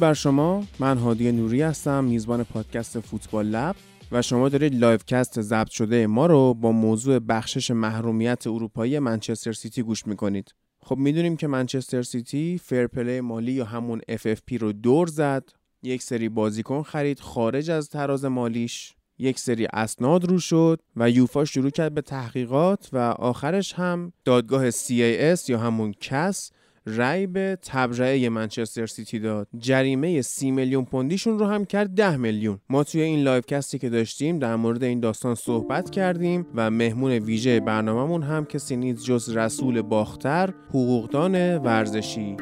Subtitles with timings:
[0.00, 0.64] بر شما.
[0.78, 3.76] من هادی نوری هستم میزبان پادکست فوتبال لب
[4.12, 9.52] و شما دارید live cast ضبط شده ما رو با موضوع بخشش محرومیت اروپایی منچستر
[9.52, 10.54] سیتی گوش می‌کنید.
[10.82, 15.48] خب می‌دونیم که منچستر سیتی fair play مالی یا همون FFP رو دور زد.
[15.82, 18.94] یک سری بازیکن خرید خارج از تراز مالیش.
[19.18, 24.70] یک سری اسناد رو شد و یوفا شروع کرد به تحقیقات و آخرش هم دادگاه
[24.70, 26.50] CAS یا همون کس
[26.86, 29.48] رأی به تبرئه منچستر سیتی داد.
[29.58, 32.58] جریمه سی میلیون پوندیشون رو هم کرد ده میلیون.
[32.68, 36.70] ما توی این live cast ی که داشتیم در مورد این داستان صحبت کردیم و
[36.70, 42.36] مهمون ویژه برنامهمون هم کسی نیست جز رسول باختر حقوقدان ورزشی.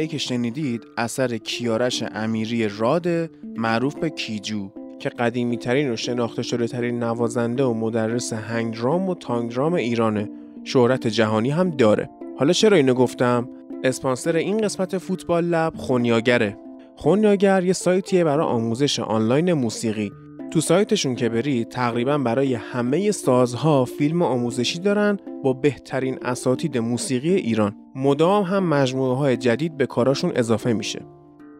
[0.00, 4.70] قطعه که شنیدید اثر کیارش امیری راده معروف به کیجو.
[4.98, 10.30] که قدیمی ترین و شناخته شده ترین نوازنده و مدرس هنگرام و تانگرام ایرانه.
[10.64, 12.10] شهرت جهانی هم داره.
[12.38, 13.48] حالا چرا اینو گفتم؟
[13.84, 16.56] اسپانسر این قسمت فوتبال لب خونیاگره.
[16.96, 20.12] خونیاگر یه سایتیه برای آموزش آنلاین موسیقی.
[20.50, 27.34] تو سایتشون که برید تقریبا برای همه سازها فیلم آموزشی دارن با بهترین اساتید موسیقی
[27.34, 27.76] ایران.
[27.94, 31.02] مدام هم مجموعه های جدید به کاراشون اضافه میشه.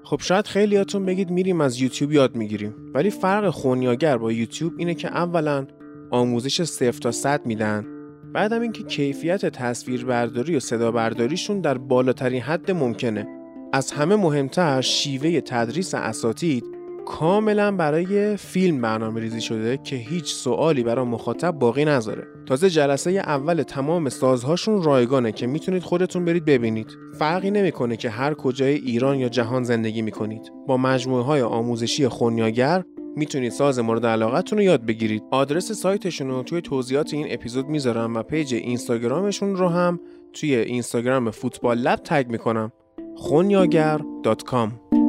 [0.05, 2.75] خب شاید خیلیاتون بگید میریم از یوتیوب یاد می‌گیریم.
[2.95, 5.67] ولی فرق خونیاگر با یوتیوب اینه که اولا
[6.11, 7.87] آموزش صفر تا صد میدن.
[8.33, 13.27] بعدم اینکه کیفیت تصویربرداری و صدا برداریشون در بالاترین حد ممکنه.
[13.73, 20.83] از همه مهمتر شیوه تدریس اساتید کاملا برای فیلم برنامه ریزی شده که هیچ سوالی
[20.83, 22.27] برای مخاطب باقی نذاره.
[22.47, 26.99] تازه جلسه اول تمام سازهاشون رایگانه که می‌تونید خودتون برید ببینید.
[27.19, 30.53] فرقی نمی‌کنه که هر کجای ایران یا جهان زندگی می‌کنید.
[30.67, 32.85] با مجموعه های آموزشی خونیاگر
[33.17, 35.23] می‌تونید ساز مورد علاقتون رو یاد بگیرید.
[35.31, 40.01] آدرس سایتشون رو توی توضیحات این اپیزود می‌ذارم و پیج اینستاگرامشون رو هم
[40.33, 42.73] توی اینستاگرام فوتبال لب تگ می‌کنم.
[43.17, 45.00] خونیاگر.com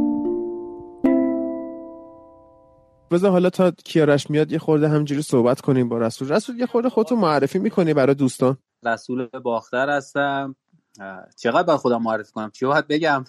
[3.11, 6.29] بذار حالا تا کیارش میاد یه خورده همجوری صحبت کنیم با رسول.
[6.29, 8.57] رسول یه خورده خودتو معرفی می‌کنی برای دوستان.
[8.83, 10.55] رسول باختر هستم.
[11.37, 13.23] چقدر باید خودم معرفی کنم؟ چی باید بگم؟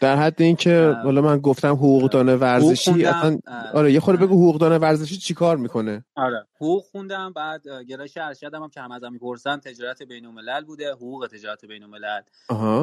[0.00, 3.38] در حد اینکه حالا من گفتم حقوقدان ورزشی اصلا
[3.74, 6.46] آره یه خورده بگو حقوقدان ورزشی چیکار می‌کنه؟ آره.
[6.56, 11.28] حقوق خوندم بعد گرایش ارشدم هم که هم ازم می‌پرسن تجارت بین الملل بوده حقوق
[11.32, 12.20] تجارت بین الملل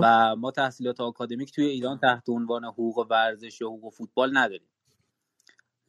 [0.03, 4.68] و ما تحصیلات آکادمیک توی ایران تحت عنوان حقوق ورزش و حقوق فوتبال نداریم.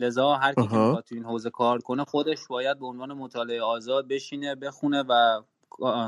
[0.00, 4.08] لذا هر کی که تو این حوزه کار کنه خودش باید به عنوان مطالعه آزاد
[4.08, 5.42] بشینه بخونه و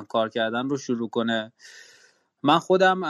[0.08, 1.52] کار کردن رو شروع کنه.
[2.42, 3.00] من خودم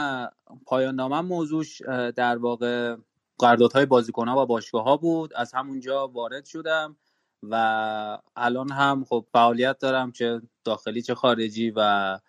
[0.65, 1.81] پایان نامم موضوعش
[2.15, 2.95] در واقع
[3.37, 5.33] قراردادهای بازیکن‌ها و باشگاه ها بود.
[5.33, 6.95] از همونجا وارد شدم
[7.43, 12.19] و الان هم خب فعالیت دارم چه داخلی چه خارجی و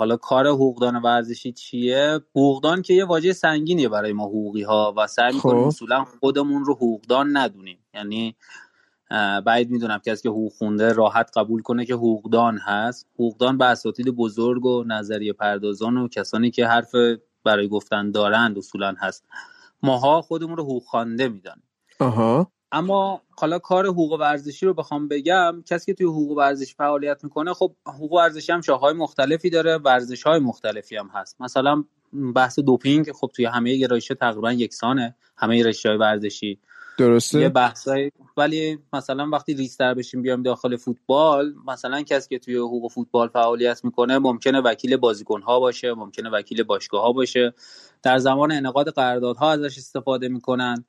[0.00, 5.06] حالا کار حقوقدان ورزشی چیه؟ حقوقدان که یه واژه سنگینیه برای ما حقوقی ها و
[5.06, 7.78] سعی می‌کنیم اصولا خودمون رو حقوقدان ندونیم.
[7.94, 8.36] یعنی
[9.46, 13.06] بعید می‌دونم کسی که حقوق خونده راحت قبول کنه که حقوقدان هست.
[13.14, 16.94] حقوقدان به اساتید بزرگ و نظریه پردازان و کسانی که حرف
[17.44, 19.24] برای گفتن دارند اصولا هست.
[19.82, 21.64] ماها خودمون رو حقوق خوانده می‌دانیم.
[22.00, 22.52] آها.
[22.72, 27.54] اما حالا کار حقوق ورزشی رو بخوام بگم کسی که توی حقوق ورزشی فعالیت می‌کنه
[27.54, 31.40] خب حقوق ورزشی هم شاخه‌های مختلفی داره ورزش های مختلفی هم هست.
[31.40, 31.84] مثلا
[32.34, 36.58] بحث دوپینگ خب توی همه گرایش تقریبا یکسانه همه رشته ورزشی.
[36.98, 42.56] درسته؟ یه بحثای ولی مثلا وقتی ریستر بشیم بیام داخل فوتبال مثلا کسی که توی
[42.56, 47.54] حقوق فوتبال فعالیت می‌کنه ممکنه وکیل بازیکن ها باشه ممکنه وکیل باشگاه ها باشه.
[48.02, 50.84] در زمان انعقاد قراردادها ازش استفاده می‌کنن.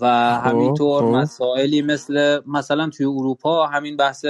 [0.00, 0.06] و
[0.44, 4.24] همینطور مسائلی مثل مثلا توی اروپا همین بحث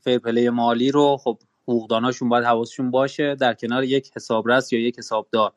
[0.00, 5.52] فرپلی مالی رو خب حقوقداناشون باید حواسشون باشه در کنار یک حسابرس یا یک حسابدار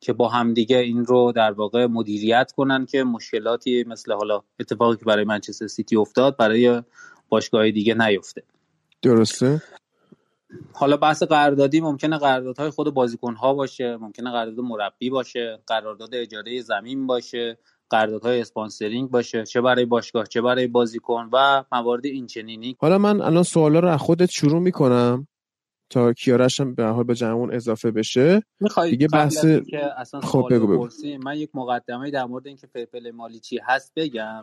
[0.00, 5.04] که با همدیگه این رو در واقع مدیریت کنن که مشکلاتی مثل حالا اتفاقی که
[5.04, 6.82] برای منچستر سیتی افتاد برای
[7.28, 8.42] باشگاه دیگه نیفته.
[9.02, 9.62] درسته؟
[10.72, 17.06] حالا بحث قراردادی ممکنه قراردادهای خود بازیکنها باشه ممکنه قرارداد مربی باشه قرارداد اجاره زمین
[17.06, 17.58] باشه
[17.90, 22.76] قراردادهای اسپانسرینگ باشه چه برای باشگاه چه برای بازیکن و موارد اینچنینی.
[22.78, 25.28] حالا من الان سوالا رو از خودت شروع می‌کنم
[25.90, 28.42] تا کیارش هم به حال به جمعون اضافه بشه.
[28.90, 30.88] دیگه بحث که اصلا خب بگو بگو.
[31.24, 34.42] من یک مقدمه در مورد اینکه فرپل مالی چی هست بگم.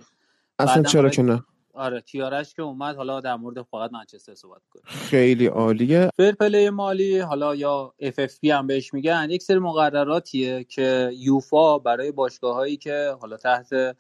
[0.59, 1.43] اصلا چرا که نه؟
[1.73, 4.85] آره کیارش که اومد حالا در مورد فقط منچستر صحبت کنیم.
[4.85, 6.09] خیلی عالیه.
[6.17, 12.55] فر مالی حالا یا FFP هم بهش میگن یک سری مقرراتیه که یوفا برای باشگاه
[12.55, 13.95] هایی که حالا تحت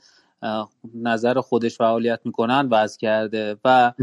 [0.95, 3.93] نظر خودش فعالیت می‌کنن وضع کرده و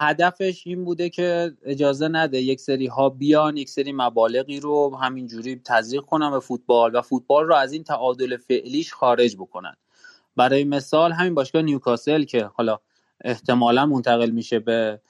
[0.00, 5.60] هدفش این بوده که اجازه نده یک سری ها بیان یک سری مبالغی رو همینجوری
[5.64, 9.74] تزریق کنن به فوتبال و فوتبال رو از این تعادل فعلیش خارج بکنن.
[10.36, 12.78] برای مثال همین باشگاه نیوکاسل که حالا
[13.22, 15.00] احتمالا منتقل میشه به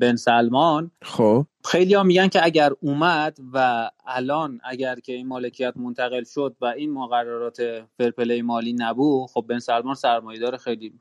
[0.00, 0.90] بن سلمان.
[1.02, 1.46] خب.
[1.64, 6.66] خیلی ها میگن که اگر اومد و الان اگر که این مالکیت منتقل شد و
[6.66, 7.62] این مقررات
[7.98, 10.92] فرپلی مالی نبود خب بن سلمان سرمایه خیلی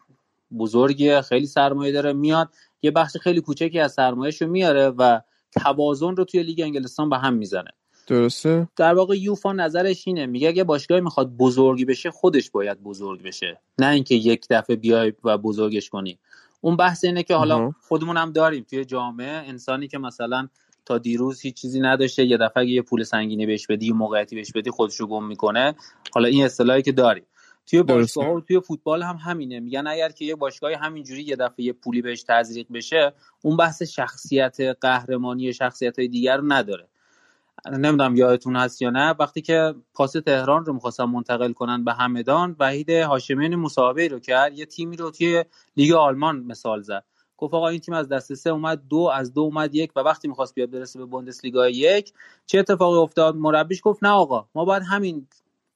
[0.57, 2.49] بزرگیه خیلی سرمایه داره میاد.
[2.81, 5.19] یه بخش خیلی کوچکی از سرمایهش رو میاره و
[5.51, 7.71] توازن رو توی لیگ انگلستان به هم می‌زنه.
[8.07, 10.25] درسته؟ در واقع یوفا نظرش اینه.
[10.25, 13.59] میگه اگه باشگاهی می‌خواد بزرگی بشه خودش باید بزرگ بشه.
[13.79, 16.19] نه اینکه یک دفعه بیای و بزرگش کنی.
[16.61, 20.47] اون بحث اینه که حالا خودمون هم داریم توی جامعه انسانی که مثلا
[20.85, 24.51] تا دیروز هیچ چیزی نداشته یه دفعه یه پول سنگینی بهش بدی یه موقعیتی بهش
[24.51, 25.75] بدی خودشو گم می‌کنه.
[26.13, 27.23] حالا این اصطلاحی که داریم.
[27.65, 29.59] توی باشگاه و توی فوتبال هم همینه.
[29.59, 33.83] میگن اگر که یه باشگاهی همینجوری یه دفعه یه پولی بهش تزریق بشه اون بحث
[33.83, 36.87] شخصیت قهرمانی شخصیت های دیگر رو نداره.
[37.71, 42.55] نمی‌دونم یادتون هست یا نه وقتی که پاس تهران رو می‌خواستن منتقل کنن به همدان
[42.59, 45.45] وحید هاشمیان مصاحبه رو کرد یه تیمی رو توی
[45.77, 47.03] لیگ آلمان مثال زد.
[47.37, 50.27] گفت آقا این تیم از دست سه اومد دو از دو اومد یک و وقتی
[50.27, 52.13] می‌خواست بیاد برسه به بوندسلیگا یک
[52.45, 55.27] چه اتفاقی افتاد؟ مربیش گفت نه آقا ما باید همین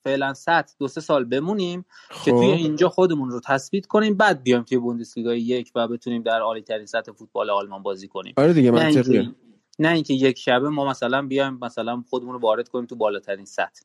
[0.04, 1.86] فعلا سطح دو سه سال بمونیم
[2.26, 2.58] که توی خب.
[2.58, 6.86] اینجا خودمون رو تثبیت کنیم بعد بیایم توی بوندسلیگا یک و بتونیم در عالی ترین
[6.86, 8.34] سطح فوتبال آلمان بازی کنیم.
[8.38, 9.32] آره دیگه منطقیه.
[9.80, 13.82] نه اینکه یک شبه ما مثلا بیایم مثلا خودمون رو وارد کنیم تو بالاترین سطح.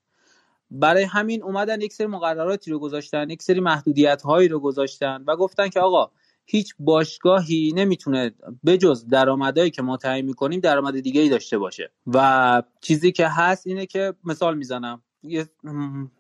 [0.71, 5.37] برای همین اومدن یک سری مقرراتی رو گذاشتن یک سری محدودیت هایی رو گذاشتن و
[5.37, 6.11] گفتن که آقا
[6.47, 8.35] هیچ باشگاهی نمی‌تونه
[8.67, 11.91] بجز درآمدایی که ما تعیین می‌کنیم درآمد دیگه ای داشته باشه.
[12.07, 15.49] و چیزی که هست اینه که مثال می‌زنم یه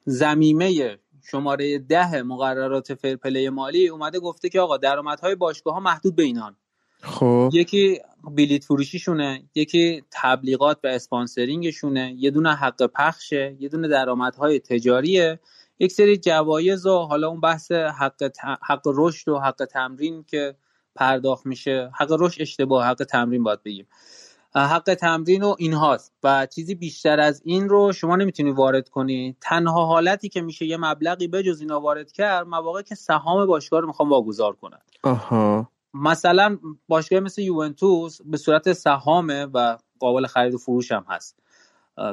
[0.05, 6.23] زمیمه شماره ده مقررات فرپلی مالی اومده گفته که آقا درآمدهای باشگاه ها محدود به
[6.23, 6.57] اینان.
[7.03, 7.51] خب.
[7.53, 15.41] یکی بلیت فروشیشونه یکی تبلیغات و اسپانسرینگشونه یه دونه حق پخشه یه دونه درآمدهای تجاریه.
[15.79, 18.23] یک سری جوایز و حالا اون بحث حق,
[18.63, 20.57] حق رشد و حق تمرین که
[20.95, 21.91] پرداخت میشه.
[21.95, 23.87] حق رشد اشتباه حق تمرین باید بگیم.
[24.55, 26.13] حق تمرین و این هاست.
[26.23, 29.37] و چیزی بیشتر از این رو شما نمی‌تونی وارد کنی.
[29.41, 33.87] تنها حالتی که میشه یه مبلغی بجز اینا وارد کرد مواقعی که سهام باشگاه رو
[33.87, 35.69] می‌خوام واگذار کنن آها.
[36.03, 36.59] مثلا
[36.89, 41.39] باشگاه مثل یوونتوس به صورت سهامه و قابل خرید و فروش هم هست.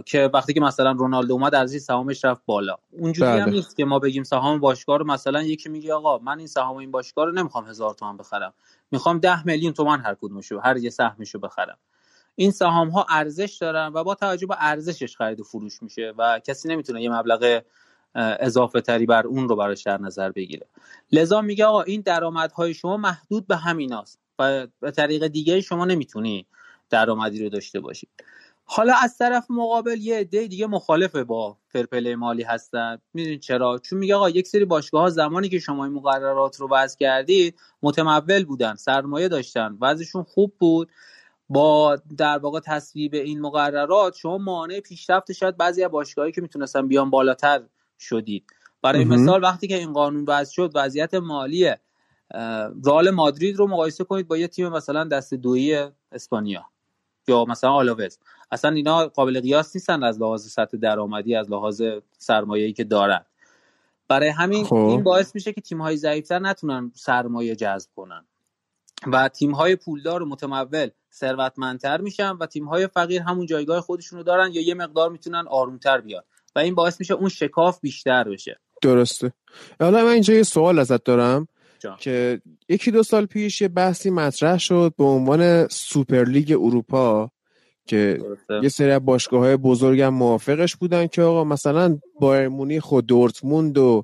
[0.05, 2.75] که وقتی که مثلا رونالدو اومد از این سهامش رفت بالا.
[2.91, 3.53] اونجوری هم بله.
[3.53, 6.91] نیست که ما بگیم سهام باشگاه رو مثلا یکی میگه آقا من این سهام این
[6.91, 8.53] باشگاه رو نمی‌خوام هزار تومن بخرم.
[8.91, 11.77] می‌خوام ده میلیون تومن هر کدومشو هر یه سهمشو بخرم.
[12.35, 16.39] این سهام ها ارزش دارن و با توجه به ارزشش خرید و فروش میشه و
[16.39, 17.61] کسی نمی‌تونه یه مبلغ
[18.15, 20.67] اضافه تری بر اون رو براش در نظر بگیره.
[21.11, 26.45] لذا میگه آقا این درآمدهای شما محدود به همیناست و به طریق دیگه شما نمی‌تونی
[26.89, 28.09] درآمدی رو داشته باشید
[28.65, 32.97] حالا از طرف مقابل یه عده دیگه مخالفه با فرپل مالی هستن.
[33.13, 36.69] می‌دونید چرا؟ چون میگه آقا یک سری باشگاه ها زمانی که شما این مقررات رو
[36.71, 40.91] وضع کردید متمول بودن سرمایه داشتن وضعشون خوب بود.
[41.49, 46.87] با در واقع تصویب این مقررات شما مانع پیشرفت شاید بعضی از باشگاهایی که می‌تونستن
[46.87, 47.63] بیان بالاتر
[47.99, 48.45] شدید.
[48.81, 51.71] برای مثال وقتی که این قانون وضع شد وضعیت مالی
[52.85, 56.65] رال مادرید رو مقایسه کنید با یه تیم مثلا دست دویی اسپانیا
[57.27, 58.19] یا مثلا آلاوز.
[58.51, 61.81] اصلا اینا قابل قیاس نیستن از لحاظ سطح درآمدی از لحاظ
[62.17, 63.25] سرمایه‌ای که دارن.
[64.07, 64.75] برای همین خب.
[64.75, 68.25] این باعث میشه که تیم های ضعیفتر نتونن سرمایه جذب کنن.
[69.07, 74.23] و تیم های پولدار و متمول ثروتمندتر میشن و تیم های فقیر همون جایگاه خودشونو
[74.23, 78.59] دارن یا یه مقدار می‌تونن آرومتر بیاد و این باعث میشه اون شکاف بیشتر بشه.
[78.81, 79.33] درسته.
[79.79, 81.47] حالا من اینجا یه سوال ازت دارم
[81.99, 87.31] که یکی دو سال پیش یه بحثی مطرح شد به عنوان سوپرلیگ اروپا
[87.85, 88.19] که
[88.63, 93.01] یه سری از باشگاه های بزرگ هم موافقش بودن که آقا مثلا بایرن مونیخ و
[93.01, 94.03] دورتموند و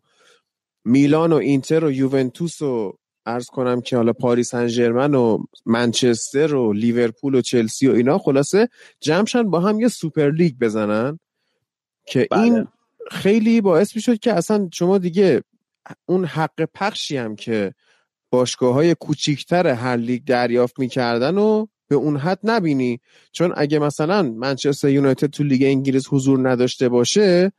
[0.86, 2.94] میلان و اینتر و یوونتوس و
[3.25, 8.70] عرض کنم که حالا پاریس سن و منچستر و لیورپول و چلسی و اینا خلاصه
[9.01, 11.20] جمع شن با هم یه سوپر لیگ بزنن.
[12.09, 12.41] که بله.
[12.41, 12.67] این
[13.11, 15.43] خیلی باعث می‌شد که اصلا شما دیگه
[16.05, 17.73] اون حق پخشی هم که
[18.31, 22.99] باشگاه های کوچیکتر هر لیگ دریافت می‌کردن و به اون حد نبینی
[23.31, 27.51] چون اگه مثلا منچستر یونایتد تو لیگ انگلیس حضور نداشته باشه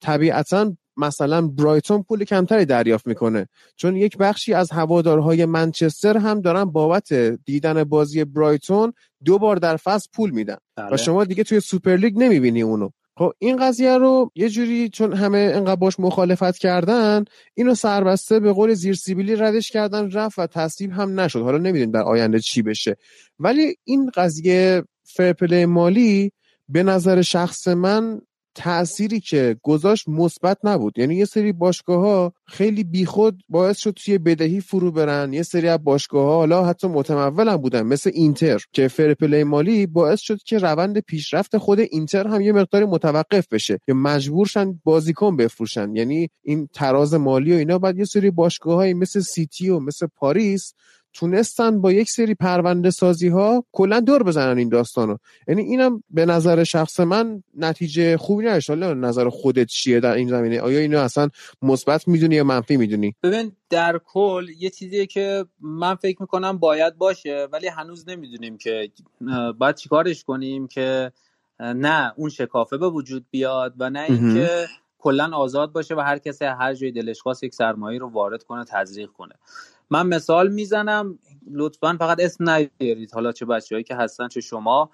[0.00, 6.64] طبیعتا مثلا برایتون پول کمتری دریافت می‌کنه چون یک بخشی از هوادارهای منچستر هم دارن
[6.64, 7.12] بابت
[7.44, 8.92] دیدن بازی برایتون
[9.24, 10.96] دو بار در فصل پول میدن و بله.
[10.96, 15.76] شما دیگه توی سوپرلیگ نمی‌بینی اونو خب این قضیه رو یه جوری چون همه انقدر
[15.76, 21.20] باش مخالفت کردن اینو سربسته به قول زیر سیبیلی ردش کردن رفت و تصویب هم
[21.20, 21.42] نشد.
[21.42, 22.96] حالا نمی‌دونیم در آینده چی بشه.
[23.38, 26.32] ولی این قضیه fair play مالی
[26.68, 28.20] به نظر شخص من
[28.58, 30.98] تأثیری که گذاشت مثبت نبود.
[30.98, 35.32] یعنی یه سری باشگاه ها خیلی بیخود باعث شد توی بدهی فرو برن.
[35.32, 39.44] یه سری از باشگاه ها حالا حتی متمول هم بودن مثل اینتر که fair play
[39.44, 44.48] مالی باعث شد که روند پیشرفت خود اینتر هم یه مقداری متوقف بشه که مجبور
[44.48, 45.96] شن بازیکن بفروشن.
[45.96, 50.74] یعنی این تراز مالی و اینا بعد یه سری باشگاه مثل سیتی و مثل پاریس
[51.18, 55.16] تونستن با یک سری پرونده سازی ها کلا دور بزنن این داستانو.
[55.48, 58.70] یعنی اینم به نظر شخص من نتیجه خوبی نداشت.
[58.70, 61.28] حالا نظر خودت چیه در این زمینه؟ آیا اینو اصلا
[61.62, 66.98] مثبت می‌دونی یا منفی می‌دونی؟ ببین در کل یه چیزیه که من فکر می‌کنم باید
[66.98, 68.90] باشه ولی هنوز نمی‌دونیم که
[69.58, 71.12] باید چیکارش کنیم که
[71.60, 74.66] نه اون شکافه به وجود بیاد و نه اینکه
[74.98, 78.64] کلا آزاد باشه و هر کسی هر جای دلش خواست یک سرمایه رو وارد کنه
[78.64, 79.34] تزریق کنه.
[79.90, 81.18] من مثال می‌زنم
[81.50, 83.12] لطفا فقط اسم نیارید.
[83.14, 84.90] حالا چه بچههایی که هستن چه شما.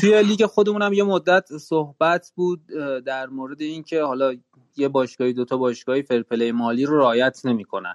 [0.00, 2.66] توی لیگ خودمونم یه مدت صحبت بود
[3.06, 4.34] در مورد اینکه حالا
[4.76, 7.94] یه باشگاهی دوتا باشگاهی فرپلی مالی رو رعایت نمی‌کنن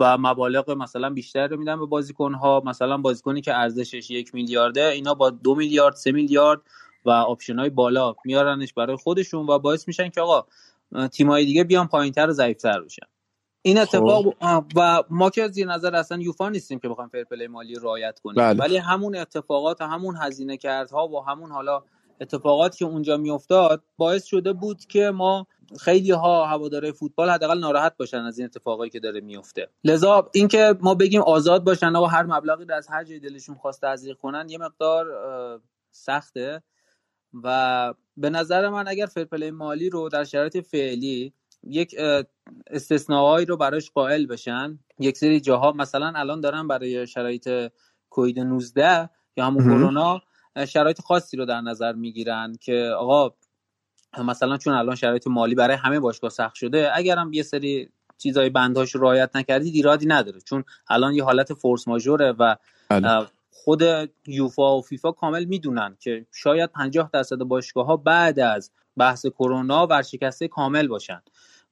[0.00, 4.84] و مبالغ مثلا بیشتر رو میدن به بازیکن ها مثلا بازیکنی که ارزشش یک میلیارده
[4.84, 6.60] اینا با دو میلیارد سه میلیارد
[7.04, 10.46] و option های بالا میارنش برای خودشون و باعث میشن که آقا
[11.08, 13.06] تیمای دیگه بیان پایینتر و ضعیفتر بشن.
[13.62, 13.96] این خب.
[13.96, 14.34] اتفاق
[14.76, 18.36] و ما که از نظر اصلا یوفا نیستیم که بخوایم fair play مالی رعایت کنیم
[18.36, 18.60] بله.
[18.60, 21.82] ولی همون اتفاقات و همون هزینه کردها و همون حالا
[22.20, 25.46] اتفاقاتی که اونجا میافتاد باعث شده بود که ما
[25.80, 30.74] خیلی ها هواداره فوتبال حداقل ناراحت باشن از این اتفاقایی که داره میفته لذا اینکه
[30.80, 34.58] ما بگیم آزاد باشن و هر مبلغی از هر جای دلشون خواست تزریق کنن یه
[34.58, 35.06] مقدار
[35.90, 36.62] سخته
[37.44, 41.32] و به نظر من اگر فرپلی مالی رو در شرایط فعلی
[41.64, 41.96] یک
[42.66, 44.78] استثناهایی رو براش قائل بشن.
[44.98, 47.70] یک سری جاها مثلا الان دارن برای شرایط
[48.10, 50.22] کوید 19 یا همون کرونا
[50.68, 53.34] شرایط خاصی رو در نظر می‌گیرن که آقا
[54.18, 57.88] مثلا چون الان شرایط مالی برای همه باشگاه سخت شده اگرم یه سری
[58.18, 60.40] چیزای بندهاش رعایت نکردی ایرادی نداره.
[60.40, 62.56] چون الان یه حالت فورس ماژوره و
[62.88, 63.26] بله.
[63.50, 63.82] خود
[64.26, 69.86] یوفا و فیفا کامل می‌دونن که شاید 50 درصد باشگاه ها بعد از بحث کرونا
[69.86, 71.22] ورشکسته کامل باشن.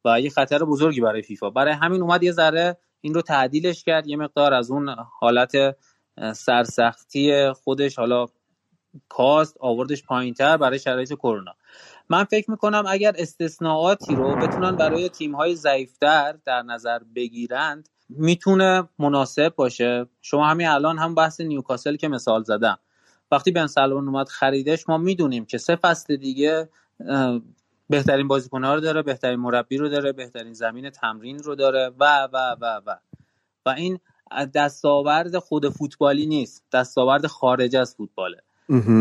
[0.04, 1.50] و یه خطر بزرگی برای فیفا.
[1.50, 5.52] برای همین اومد یه ذره این رو تعدیلش کرد یه مقدار از اون حالت
[6.34, 8.26] سرسختی خودش حالا
[9.08, 11.54] کاست آوردش پایینتر برای شرایط کرونا.
[12.08, 18.88] من فکر می‌کنم اگر استثناءاتی رو بتونن برای تیم های ضعیفتر در نظر بگیرند می‌تونه
[18.98, 20.06] مناسب باشه.
[20.22, 22.78] شما همین الان هم بحث نیوکاسل که مثال زدم.
[23.32, 26.68] وقتی بن سلمان اومد خریدش ما می‌دونیم که سه فصل دیگه
[27.90, 32.56] بهترین بازیکنها رو داره بهترین مربی رو داره بهترین زمین تمرین رو داره و و
[32.60, 32.96] و و.
[33.66, 33.98] و این
[34.54, 38.42] دستاورد خود فوتبالی نیست دستاورد خارج از فوتباله.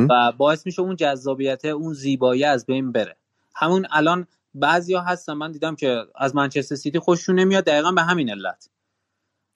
[0.10, 3.16] و باعث میشه اون جذابیت اون زیبایی از بین بره.
[3.56, 8.30] همون الان بعضیا هستن من دیدم که از منچستر سیتی خوششون نمیاد دقیقا به همین
[8.30, 8.70] علت.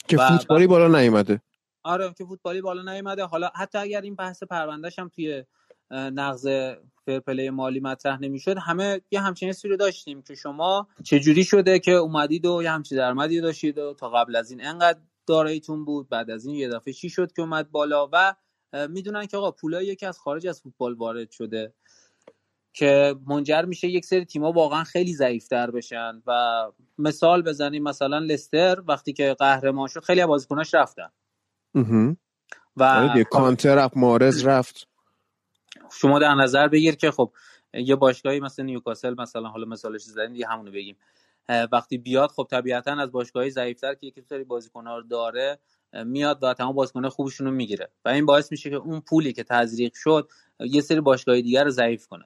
[0.08, 1.42] که فوتبالی بالا نیومده.
[1.84, 3.24] آره که فوتبالی بالا نیومده.
[3.24, 5.44] حالا حتی اگر این بحث پروندهش هم توی
[5.92, 6.48] نقض
[7.06, 8.58] فرپلی مالی مطرح نمی‌شد.
[8.58, 12.98] همه یه همچین حسی رو داشتیم که شما چجوری شده که اومدید و یه همچین
[12.98, 16.94] درآمدی داشتید و تا قبل از این انقدر داراییتون بود بعد از این یه دفعه
[16.94, 18.36] چی شد که اومد بالا و
[18.90, 21.74] می‌دونن که آقا پولایی که از خارج از فوتبال وارد شده
[22.74, 26.64] که منجر میشه یک سری تیم‌ها واقعا خیلی ضعیفتر بشن و
[26.98, 31.10] مثال بزنیم مثلا لستر وقتی که قهرمان شد خیلی بازیکناش رفتن.
[32.78, 34.88] و آره کانتر رفت مارز رفت.
[35.94, 37.32] شما در نظر بگیر که خب
[37.74, 40.98] یه باشگاهی مثل نیوکاسل مثلا حالا مثالش زدیم دیگه همونو بگیم.
[41.72, 45.60] وقتی بیاد خب طبیعتا از باشگاهی ضعیفتر که یکی سری بازیکن‌ها رو داره
[45.94, 47.90] میاد و تمام بازیکن خوبشون رو می‌گیره.
[48.06, 51.70] و این باعث میشه که اون پولی که تزریق شد یه سری باشگاهی دیگر رو
[51.70, 52.26] ضعیف کنه.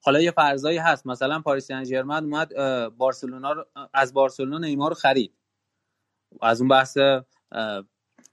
[0.00, 1.06] حالا یه فرضایی هست.
[1.06, 2.54] مثلا پاریس سن ژرمن اومد
[2.96, 5.34] بارسلونا رو از بارسلونا نیمار رو خرید.
[6.42, 6.98] از اون بحث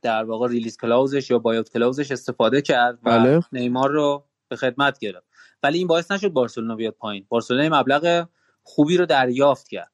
[0.02, 3.42] در واقع ریلیز کلاوزش یا بایوت کلاوزش استفاده کرد و بله.
[3.52, 5.28] نیمار رو به خدمت گرفت.
[5.64, 7.26] ولی این باعث نشد بارسلونا بیاد پایین.
[7.30, 8.28] بارسلونا مبلغ
[8.64, 9.92] خوبی رو دریافت کرد.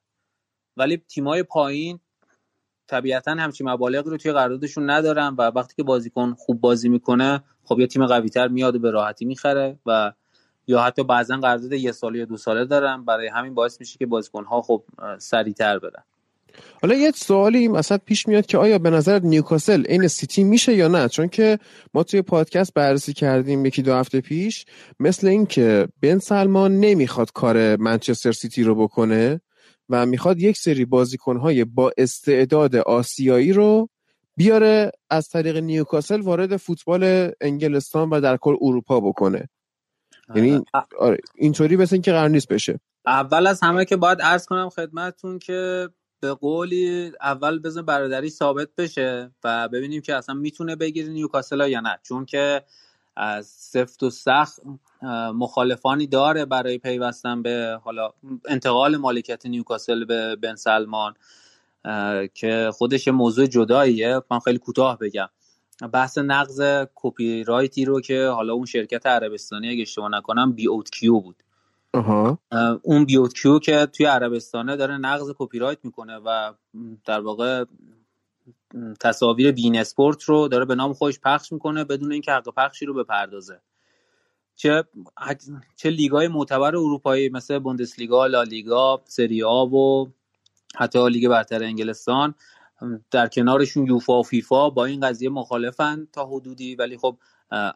[0.76, 2.00] ولی تیمای پایین
[2.86, 7.80] طبیعتا همچین مبالغی رو توی قراردادشون ندارن و وقتی که بازیکن خوب بازی می‌کنه خب
[7.80, 10.12] یه تیم قویتر میاد و به راحتی می‌خره و
[10.66, 13.04] یا حتی بعضا قرارداد یه ساله یا دو ساله دارن.
[13.04, 14.84] برای همین باعث میشه که بازیکنها خب
[15.18, 16.04] سریعتر برن.
[16.82, 20.88] حالا یه سوالی مثلا پیش میاد که آیا به نظر نیوکاسل این سیتی میشه یا
[20.88, 21.58] نه؟ چون که
[21.94, 24.64] ما توی پادکست بررسی کردیم یکی دو هفته پیش
[25.00, 29.40] مثل اینکه بن سلمان نمی‌خواد کار منچستر سیتی رو بکنه
[29.88, 33.88] و می‌خواد یک سری بازیکنهای با استعداد آسیایی رو
[34.36, 39.48] بیاره از طریق نیوکاسل وارد فوتبال انگلستان و در کل اروپا بکنه.
[40.34, 40.64] یعنی
[40.98, 42.80] آره اینطوری مثل اینکه قرار نیست بشه.
[43.06, 45.88] اول از همه که باید عرض کنم خدمتتون که
[46.20, 51.80] به قولی اول بزن برادری ثابت بشه و ببینیم که اصلا می‌تونه بگیره نیوکاسل یا
[51.80, 51.98] نه.
[52.02, 52.64] چون که
[53.16, 54.60] از سفت و سخت
[55.34, 58.12] مخالفانی داره برای پیوستن به حالا
[58.48, 61.14] انتقال مالکیت نیوکاسل به بن سلمان
[62.34, 64.20] که خودش موضوع جداییه.
[64.30, 65.28] من خیلی کوتاه بگم.
[65.92, 71.42] بحث نقض کپی رایتی رو که حالا اون شرکت عربستانی اگه اشتباه نکنم beoutQ بود.
[72.82, 76.52] اون beoutQ که توی عربستانه داره نقض کپی رایت می‌کنه و
[77.04, 77.64] در واقع
[79.00, 82.94] تصاویر beIN Sport رو داره به نام خودش پخش می‌کنه بدون اینکه حق پخشی رو
[82.94, 83.60] بپردازه.
[84.56, 84.84] چه
[85.76, 90.06] چه لیگای معتبر اروپایی مثل بوندسلیگا، لالیگا، سری آ و
[90.76, 92.34] حتی لیگ برتر انگلستان
[93.10, 96.74] در کنارشون یوفا و فیفا با این قضیه مخالفن تا حدودی.
[96.74, 97.16] ولی خب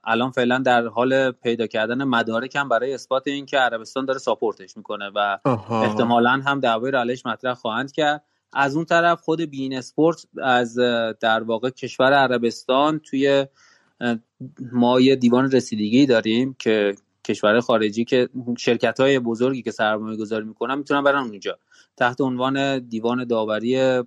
[0.04, 4.76] الان فعلا در حال پیدا کردن مدارک هم برای اثبات این که عربستان داره ساپورتش
[4.76, 5.38] می‌کنه و
[5.70, 8.24] احتمالا هم دعوای رالش مطرح خواهند کرد.
[8.52, 10.74] از اون طرف خود بین اسپورت از
[11.20, 13.46] در واقع کشور عربستان توی
[14.72, 20.44] ما یه دیوان رسیدگی داریم که کشور خارجی که شرکت های بزرگی که سرمایه گذاری
[20.44, 21.58] می‌کنن می‌تونن برن اونجا
[21.96, 24.02] تحت عنوان دیوان داوری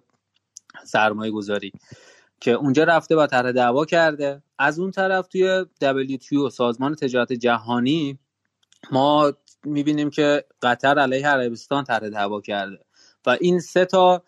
[0.84, 1.72] سرمایه گذاری
[2.44, 4.42] که اونجا رفته و طرح دعوا کرده.
[4.60, 8.20] از اون طرف توی WTO سازمان تجارت جهانی
[8.92, 12.80] ما می‌بینیم که قطر علیه عربستان طرح دعوا کرده.
[13.26, 14.24] و این سه تا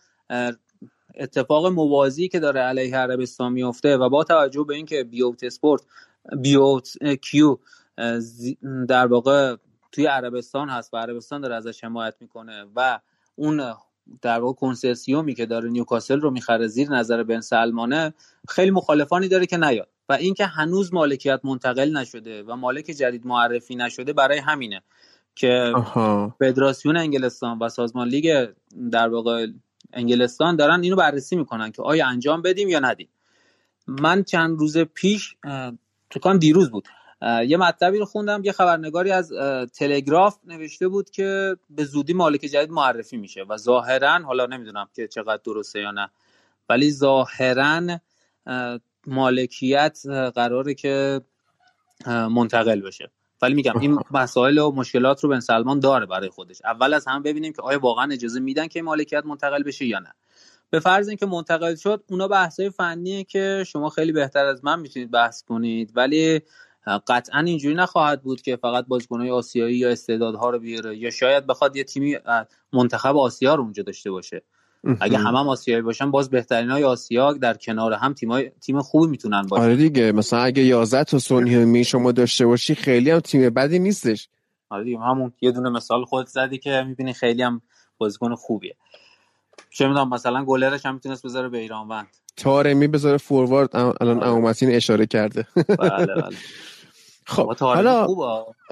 [1.15, 5.82] اتفاق موازی که داره علیه عربستان میفته و با توجه به اینکه بیوت اسپورت
[6.41, 7.58] بیوت کیو
[8.88, 9.56] در واقع
[9.91, 12.99] توی عربستان هست و عربستان داره ازش حمایت می‌کنه و
[13.36, 13.73] اون
[14.22, 18.13] در واقع کنسرسیومی که داره نیوکاسل رو می‌خره زیر نظر بن سلمانه
[18.48, 19.88] خیلی مخالفانی داره که نیاد.
[20.10, 24.82] و اینکه هنوز مالکیت منتقل نشده و مالک جدید معرفی نشده برای همینه
[25.36, 25.74] که
[26.39, 28.50] فدراسیون انگلستان و سازمان لیگ
[28.91, 29.48] در واقع
[29.94, 33.10] انگلستان دارن اینو بررسی می‌کنن که آیا انجام بدیم یا ندیم.
[33.88, 35.36] من چند روز پیش
[36.10, 36.88] تو دیروز بود.
[37.21, 39.32] یه مطلبی رو خوندم یه خبرنگاری از
[39.73, 45.08] تلگراف نوشته بود که به زودی مالک جدید معرفی میشه و ظاهرا حالا نمی‌دونم که
[45.08, 46.10] چقدر درسته یا نه
[46.69, 47.82] ولی ظاهرا
[49.08, 49.99] مالکیت
[50.36, 51.21] قراره که
[52.08, 53.12] منتقل بشه.
[53.41, 56.62] ولی میگم این مسائل و مشکلات رو بن سلمان داره برای خودش.
[56.65, 60.13] اول از هم ببینیم که آیا واقعا اجازه میدن که مالکیت منتقل بشه یا نه.
[60.69, 65.12] به فرض اینکه منتقل شد اونا بحثای فنیه که شما خیلی بهتر از من می‌تونید
[65.12, 66.41] بحث کنید ولی
[67.08, 71.76] قطعا اینجوری نخواهد بود که فقط بازیکنهای آسیایی یا استعدادها رو بیاره یا شاید بخواد
[71.76, 72.17] یه تیمی
[72.74, 74.41] منتخب آسیا رو اونجا داشته باشه.
[75.00, 79.08] اگه همه هم آسیایی باشن باز بهترین های آسیا در کنار هم تیم تیم خوبی
[79.08, 79.63] می‌تونن باشن.
[79.63, 83.80] آره دیگه مثلا اگه 11 تا سونی می شما داشته باشی خیلی هم تیم بدی
[83.80, 84.30] نیستش.
[84.69, 87.62] آره دیگه همون یه دونه مثال خود زدی که می‌بینی خیلی هم
[87.98, 88.76] بازیکن خوبیه.
[89.69, 92.08] چه می‌دونم مثلا گلرش هم می‌تونست بذاره به ایران وند.
[92.38, 94.28] تارمی بذاره فوروارد الان آره.
[94.28, 95.48] امامتین اشاره کرده.
[95.80, 96.36] بله بله.
[97.25, 98.07] خب حالا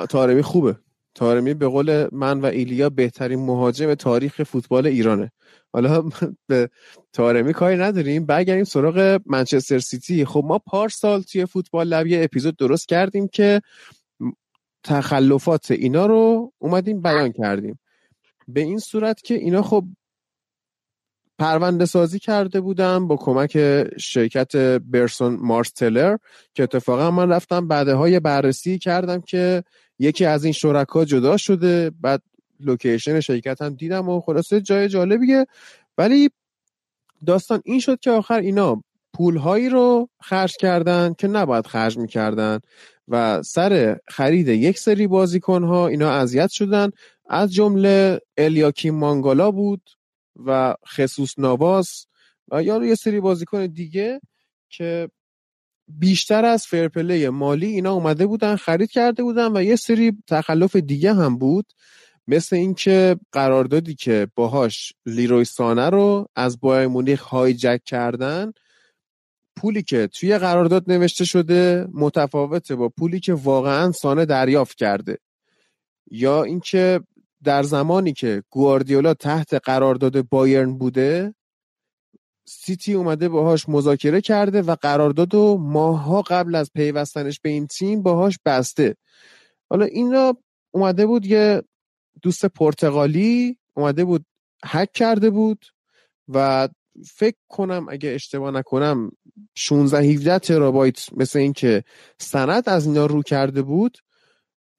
[0.09, 0.75] تارمی خوبه.
[1.15, 5.31] تارمی به قول من و ایلیا بهترین مهاجم تاریخ فوتبال ایرانه.
[5.73, 6.03] حالا
[6.47, 6.69] به
[7.13, 8.25] تارمی کاری نداریم.
[8.25, 10.25] برگردیم سراغ منچستر سیتی.
[10.25, 13.61] خب ما پارسال توی فوتبال لب یه اپیزود درست کردیم که
[14.83, 17.79] تخلفات اینا رو اومدیم بیان کردیم.
[18.47, 19.83] به این صورت که اینا خب
[21.43, 23.57] پرونده سازی کرده بودم با کمک
[23.97, 26.17] شرکت برسون مارستلر
[26.53, 29.63] که اتفاقا من رفتم بعدهای بررسی کردم که
[29.99, 32.21] یکی از این شرکا جدا شده بعد
[32.59, 35.45] لوکیشن شرکت هم دیدم و خلاصه جای جالبیه.
[35.97, 36.29] ولی
[37.25, 42.59] داستان این شد که آخر اینا پولهایی رو خرج کردن که نباید خرج می‌کردن
[43.07, 46.91] و سر خرید یک سری بازیکن ها اینا اذیت شدن.
[47.29, 49.81] از جمله الیاکیم مانگالا بود.
[50.35, 52.05] و خصوص نواس
[52.51, 54.21] و یا یه سری بازیکن دیگه
[54.69, 55.09] که
[55.87, 61.13] بیشتر از فرپله مالی اینا اومده بودن خرید کرده بودن و یه سری تخلف دیگه
[61.13, 61.65] هم بود.
[62.27, 68.51] مثل اینکه قراردادی که باهاش لیروی سانه رو از بایر مونیخ هایجک کردن
[69.55, 75.17] پولی که توی قرارداد نوشته شده متفاوته با پولی که واقعا سانه دریافت کرده.
[76.11, 76.99] یا اینکه
[77.43, 81.33] در زمانی که گواردیولا تحت قرارداد بایرن بوده
[82.45, 88.01] سیتی اومده باهاش مذاکره کرده و قرارداد و ماهها قبل از پیوستنش به این تیم
[88.01, 88.95] باهاش بسته.
[89.69, 90.37] حالا اینا
[90.71, 91.61] اومده بود یه
[92.21, 94.25] دوست پرتغالی اومده بود
[94.65, 95.65] هک کرده بود
[96.27, 96.69] و
[97.05, 99.11] فکر کنم اگه اشتباه نکنم
[99.55, 101.83] 16 17 ترابایت مثل این که
[102.19, 103.97] سند از اینا رو کرده بود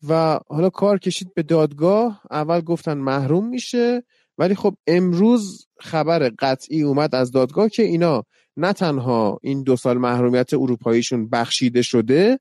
[0.09, 2.21] و حالا کار کشید به دادگاه.
[2.31, 4.03] اول گفتن محروم میشه
[4.39, 8.25] ولی خب امروز خبر قطعی اومد از دادگاه که اینا
[8.57, 12.41] نه تنها این دو سال محرومیت اروپاییشون بخشیده شده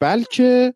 [0.00, 0.74] بلکه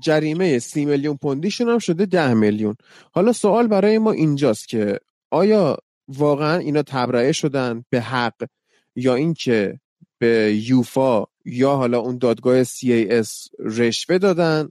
[0.00, 2.76] جریمه سی میلیون پوندیشون هم شده ده میلیون.
[3.12, 5.76] حالا سوال برای ما اینجاست که آیا
[6.08, 8.48] واقعا اینا تبرئه شدن به حق
[8.96, 9.80] یا اینکه
[10.18, 14.68] به یوفا یا حالا اون دادگاه CAS رشوه دادن؟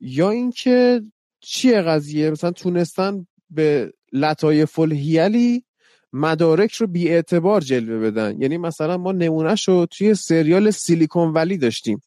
[0.00, 1.02] یا اینکه
[1.40, 5.64] چیه قضیه؟ مثلا تونستن به لطایف الهیلی
[6.12, 8.42] مدارک رو بی اعتبار جلوه بدن.
[8.42, 12.00] یعنی مثلا ما نمونهش رو توی سریال سیلیکون ولی داشتیم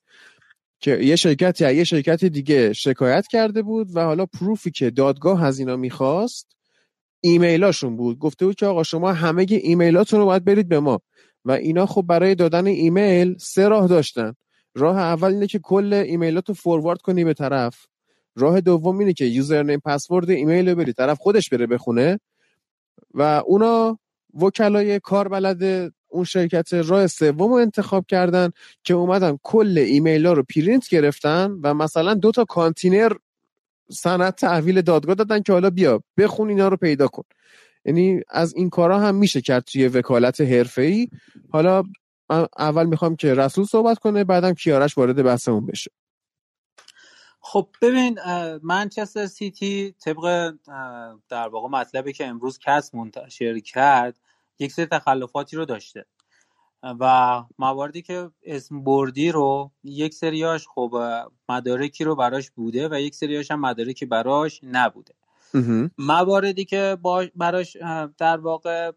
[0.80, 5.44] که یه شرکت یا یه شرکت دیگه شکایت کرده بود و حالا پروفی که دادگاه
[5.44, 6.48] از اینا می‌خواست
[7.22, 8.20] ایمیلاشون بود.
[8.20, 11.02] گفته بود که آقا شما همه ایمیلاتون رو باید بدید به ما.
[11.46, 14.34] و اینا خب برای دادن ایمیل سه راه داشتن.
[14.76, 17.86] راه اول اینه که کل ایمیلات رو forward کنی به طرف.
[18.36, 22.20] راه دوم اینه که username password ایمیل رو بدی طرف خودش بره بخونه
[23.14, 24.00] و اونا
[24.42, 28.50] وکلای کار بلد اون شرکت راه سوم رو انتخاب کردن
[28.84, 33.14] که اومدن کل ایمیل ها رو پرینت گرفتن و مثلا دو تا کانتینر
[33.90, 37.24] سند تحویل دادگاه دادن که حالا بیا بخون اینا رو پیدا کن.
[37.86, 40.42] یعنی از این کارا هم میشه کرد توی وکالت
[40.78, 41.08] ای
[41.50, 41.84] حالا
[42.58, 45.92] اول می‌خوام که رسول صحبت کنه بعدم کیارش وارد بحثمون بشه.
[47.40, 48.20] خب ببین
[48.64, 50.54] منچستر سیتی طبق
[51.30, 54.20] در واقع مطلبی که امروز کس منتشر کرد
[54.60, 56.06] یک سری تخلفاتی رو داشته
[56.84, 61.04] و مواردی که اسم بردی رو یک سریاش خب
[61.50, 65.14] مدارکی رو براش بوده و یک سریاش هم مدارکی براش نبوده.
[65.98, 66.98] مواردی که
[67.36, 67.78] براش
[68.18, 68.92] در واقع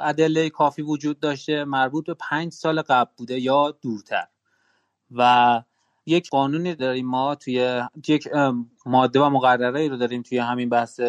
[0.00, 4.26] ادله کافی وجود داشته مربوط به پنج سال قبل بوده یا دورتر.
[5.10, 5.62] و
[6.06, 8.28] یک قانونی داریم ما توی یک
[8.86, 11.00] ماده و مقرره رو داریم توی همین بحث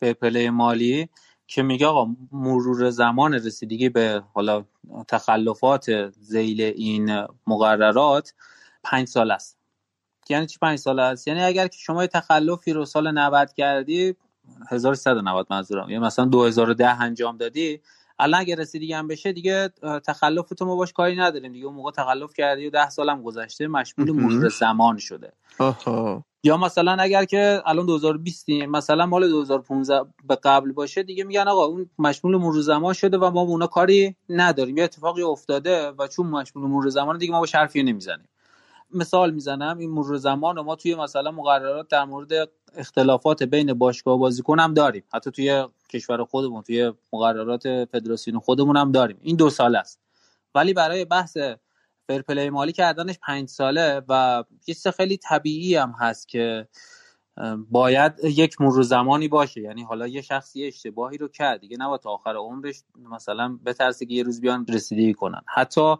[0.00, 1.08] فرپله مالی
[1.46, 4.64] که میگه آقا مرور زمان رسیدگی به حالا
[5.08, 8.34] تخلفات زیل این مقررات
[8.82, 9.58] پنج سال است.
[10.28, 14.16] یعنی چی پنج سال است؟ یعنی اگر که شما تخلفی رو سال 90 کردی
[14.70, 15.90] 1190 منظورم.
[15.90, 17.80] یعنی مثلا 2010 انجام دادی
[18.18, 19.68] الان اگه رسیدگی هم بشه دیگه
[20.06, 21.66] تخلف تو ما باش کاری نداریم دیگه.
[21.66, 25.32] اون موقع تخلف کردی و 10 سالم گذشته مشمول مرور زمان شده.
[25.58, 26.24] آها.
[26.44, 31.64] یا مثلا اگر که الان 2020 مثلا مال 2015 به قبل باشه دیگه میگن آقا
[31.64, 34.76] اون مشمول مرور زمان شده و ما به اونا کاری نداریم.
[34.76, 38.28] یه اتفاقی افتاده و چون مشمول مرور زمان دیگه ما با حرفی نمی‌زنیم.
[38.94, 42.32] مثال می‌زنم این مرور زمان ما توی مثلا مقررات در مورد
[42.76, 45.02] اختلافات بین باشگاه و بازیکن هم داریم.
[45.14, 49.18] حتی توی کشور خودمون توی مقررات فدراسیون خودمون هم داریم.
[49.22, 50.00] این دو سال است.
[50.54, 51.36] ولی برای بحث
[52.06, 56.68] فرپلی مالی کردنش پنج ساله و یه خیلی طبیعی هم هست که
[57.70, 59.60] باید یک مرور زمانی باشه.
[59.60, 61.60] یعنی حالا یه شخصی اشتباهی رو کرد.
[61.60, 65.42] دیگه نباید تا آخر عمرش مثلا بترسه که یه روز بیان رسیدگی کنن.
[65.46, 65.94] حتی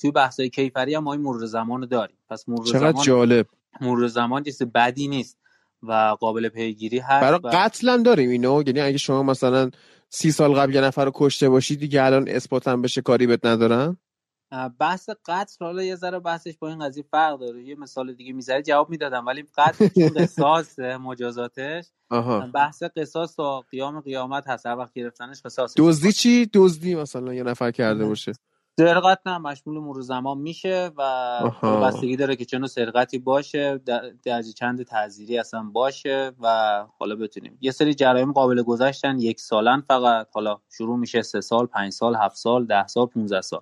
[0.00, 2.16] توی بحثای کیفری هم ما این مرور زمان داریم.
[2.28, 3.46] پس مرور چقدر زمان جالب.
[3.80, 5.39] مرور زمان چیز بدی نیست.
[5.82, 8.62] و قابل پیگیری هست برای قتل هم داریم اینو.
[8.66, 9.70] یعنی اگه شما مثلا
[10.08, 13.46] سی سال قبل یه نفر رو کشته باشید دیگه الان اثبات هم بشه کاری بهت
[13.46, 13.96] ندارن؟
[14.80, 17.62] بحث قتل حالا یه ذره بحثش با این قضیه فرق داره.
[17.62, 21.84] یه مثال دیگه می‌ذاری جواب می‌دادم ولی قتل قصاص مجازاتش.
[22.54, 24.66] بحث قصاص تا قیام قیامت هست.
[24.66, 28.32] هر وقت گرفتنش قصاص دزدی چی؟ دزدی مثلا یه نفر کرده باشه.
[28.80, 33.80] سرقت نه مشمول مرور زمان میشه و بستگی داره که چنو سرقتی باشه
[34.24, 36.46] درجه چند تعذیری اصلا باشه و
[36.98, 37.58] حالا بتونیم.
[37.60, 40.28] یه سری جرایم قابل گذشتن یک سالن فقط.
[40.32, 43.60] حالا شروع میشه سه سال پنج سال هفت سال ده سال 15 سال.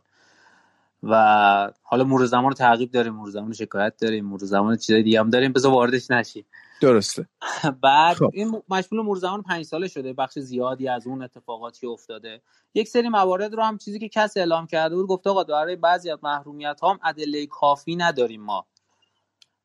[1.03, 5.31] و حالا مرور زمان تعقیب داریم مرور زمان شکایت داریم مرور زمان چیزای دیگه هم
[5.31, 6.45] داریم بذار واردش نشیم.
[6.81, 7.29] درسته.
[7.83, 8.31] بعد خب.
[8.33, 12.43] این مشمول مرور زمان پنج ساله شده بخش زیادی از اون اتفاقاتی افتاده.
[12.75, 16.11] یک سری موارد رو هم چیزی که CAS اعلام کرده بود گفته آقا برای بعضی
[16.11, 18.67] از محرومیت هم ادله کافی نداریم ما.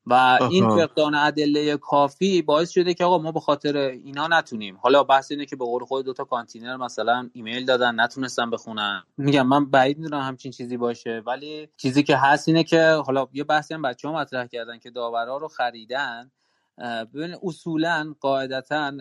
[0.05, 0.47] و آها.
[0.47, 4.77] این فقدان ادله کافی باعث شده که آقا ما به خاطر اینا نتونیم.
[4.81, 9.03] حالا بحث اینه که به قول خود دوتا کانتینر مثلا ایمیل دادن نتونستن بخونن.
[9.17, 13.43] میگم من بعید می‌دونم همچین چیزی باشه ولی چیزی که هست اینه که حالا یه
[13.43, 16.31] بحثی هم بچه ها مطرح کردن که داورا رو خریدن.
[17.13, 18.91] ببین اصولا قاعدتا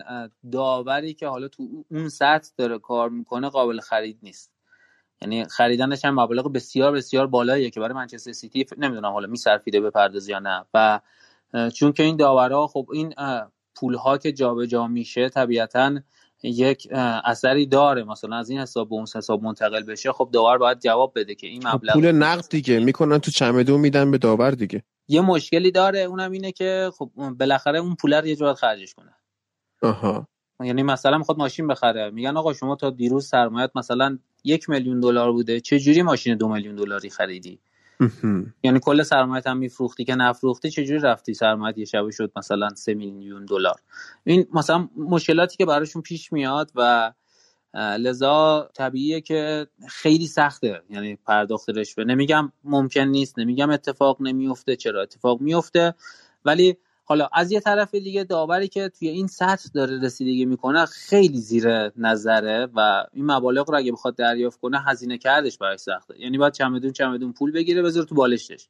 [0.51, 4.53] داوری که حالا تو اون سطح داره کار می‌کنه قابل خرید نیست.
[5.21, 10.31] یعنی خریدنش هم مبلغ بسیار بسیار بالاییه که برای منچستر سیتی نمی‌دونم حالا میصرفیده بپردازه
[10.31, 10.65] یا نه.
[10.73, 10.99] و
[11.73, 13.13] چون که این داورها خب این
[13.75, 15.99] پول ها که جابجا جا میشه طبیعتا
[16.43, 16.87] یک
[17.23, 18.03] اثری داره.
[18.03, 21.47] مثلا از این حساب به اون حساب منتقل بشه خب داور باید جواب بده که
[21.47, 22.79] این خب مبلغ پول نقد دیگه.
[22.79, 24.83] می‌کنن تو چمدون میدن به داور دیگه.
[25.07, 29.15] یه مشکلی داره اونم اینه که خب بالاخره اون پول رو یه جوری خرجش کنه.
[29.81, 30.27] آها.
[30.63, 32.09] یعنی مثلا می‌خواد ماشین بخره.
[32.09, 36.47] میگن آقا شما تا دیروز سرمایت مثلا یک میلیون دلار بوده چه جوری ماشین دو
[36.47, 37.59] میلیون دلاری خریدی؟
[38.63, 42.93] یعنی کل سرمایت هم میفروختی که نفروختی چجوری رفتی؟ سرمایت یه شبه شد مثلا سه
[42.93, 43.75] میلیون دلار.
[44.23, 47.11] این مثلا مشکلاتی که براشون پیش میاد و
[47.75, 50.81] لذا طبیعیه که خیلی سخته.
[50.89, 52.03] یعنی پرداخت رشوه.
[52.03, 54.75] نمیگم ممکن نیست نمیگم اتفاق نمیفته.
[54.75, 55.93] چرا اتفاق میفته؟
[56.45, 61.37] ولی حالا از یه طرف دیگه داوری که توی این سطح داره رسیدگی می‌کنه خیلی
[61.37, 66.19] زیر نظره و این مبالغ رو اگه بخواد دریافت کنه هزینه کردش برای سخته.
[66.19, 68.69] یعنی باید چمدون چمدون پول بگیره بذاره تو بالشتش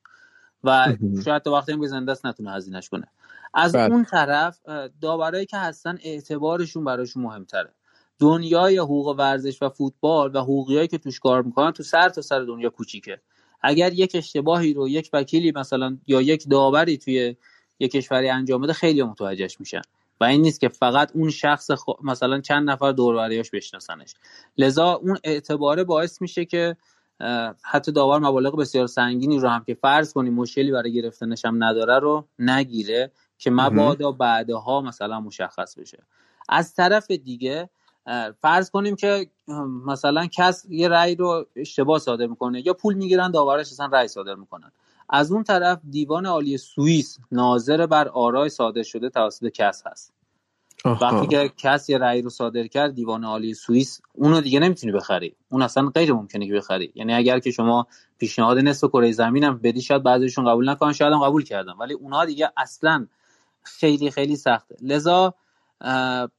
[0.63, 3.08] و شاید تا وقتی هم که زنده است نتونه هزینهش کنه.
[3.54, 3.94] از بله.
[3.94, 4.60] اون طرف
[5.02, 7.74] داورایی که هستن اعتبارشون براشون مهمتره.
[8.19, 12.39] دنیای حقوق ورزش و فوتبال و حقوقیایی که توش کار می‌کنن تو سر تا سر
[12.39, 13.21] دنیا کوچیکه.
[13.62, 17.36] اگر یک اشتباهی رو یک وکیلی مثلا یا یک داوری توی
[17.80, 19.82] یک کشوری انجام بده خیلی متوجهش میشن.
[20.21, 21.69] و این نیست که فقط اون شخص
[22.04, 24.13] مثلا چند نفر دور بشناسنش.
[24.58, 26.76] لذا اون اعتباره باعث میشه که
[27.63, 31.99] حتی داور مبالغ بسیار سنگینی رو هم که فرض کنیم مشکلی برای گرفتنش هم نداره
[31.99, 36.04] رو نگیره که مبادا بعدها مثلا مشخص بشه.
[36.49, 37.69] از طرف دیگه
[38.42, 39.30] فرض کنیم که
[39.86, 44.36] مثلا کس یه رأی رو اشتباه صادر می‌کنه یا پول می‌گیرن داورش اصلا رأی صادر
[44.36, 44.72] می‌کنن.
[45.10, 50.13] از اون طرف دیوان عالی سوئیس ناظر بر آرای صادر شده توسط کس هست.
[50.86, 55.36] وقتی که کس یه رأی رو صادر کرد دیوان عالی سوئیس اونو دیگه نمی‌تونی بخری.
[55.50, 56.92] اون اصلا غیر ممکنه که بخری.
[56.96, 57.88] یعنی اگر که شما
[58.18, 61.74] پیشنهاد نصف کره زمین هم بدی شاید بعضیشون قبول نکنن شاید هم قبول کردن.
[61.80, 63.08] ولی اونها دیگه اصلا
[63.62, 64.76] خیلی خیلی سخته.
[64.82, 65.34] لذا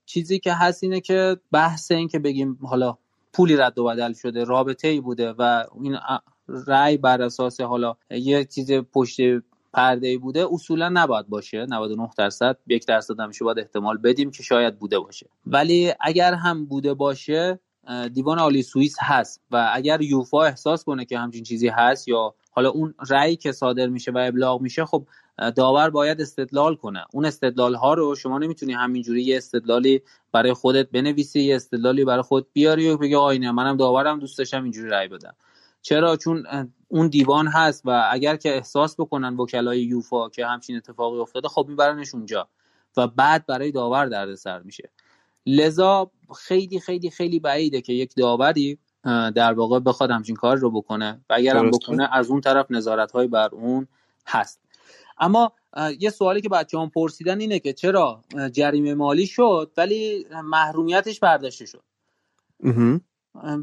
[0.06, 2.98] چیزی که هست اینه که بحث این که بگیم حالا
[3.32, 5.96] پولی رد و بدل شده رابطه ای بوده و این
[6.48, 9.20] رأی بر اساس حالا یه چیز پشت
[9.72, 11.66] پرده ای بوده اصولا نباید باشه.
[11.66, 15.26] 99 درصد یک درصد همیشه باید احتمال بدیم که شاید بوده باشه.
[15.46, 17.58] ولی اگر هم بوده باشه
[18.12, 22.70] دیوان عالی سوئیس هست و اگر یوفا احساس کنه که همچین چیزی هست یا حالا
[22.70, 25.06] اون رأی که صادر میشه و ابلاغ میشه خب
[25.56, 27.04] داور باید استدلال کنه.
[27.12, 32.22] اون استدلال ها رو شما نمی‌تونی همینجوری یه استدلالی برای خودت بنویسی یه استدلالی برای
[32.22, 35.34] خود بیاری و بگی آینه منم داورم دوست داشتم اینجوری رأی بدم.
[35.82, 36.46] چرا؟ چون
[36.88, 41.66] اون دیوان هست و اگر که احساس بکنن وکلای یوفا که همچین اتفاقی افتاده خب
[41.68, 42.48] میبرنش اونجا
[42.96, 44.90] و بعد برای داور دردسر میشه.
[45.46, 48.78] لذا خیلی خیلی خیلی بعیده که یک داوری
[49.34, 53.12] در واقع بخواد همچین کار رو بکنه و اگر هم بکنه از اون طرف نظارت
[53.12, 53.88] های بر اون
[54.26, 54.63] هست.
[55.18, 55.52] اما
[55.98, 58.22] یه سوالی که بچه هم پرسیدن اینه که چرا
[58.52, 61.82] جریمه مالی شد ولی محرومیتش برداشته شد.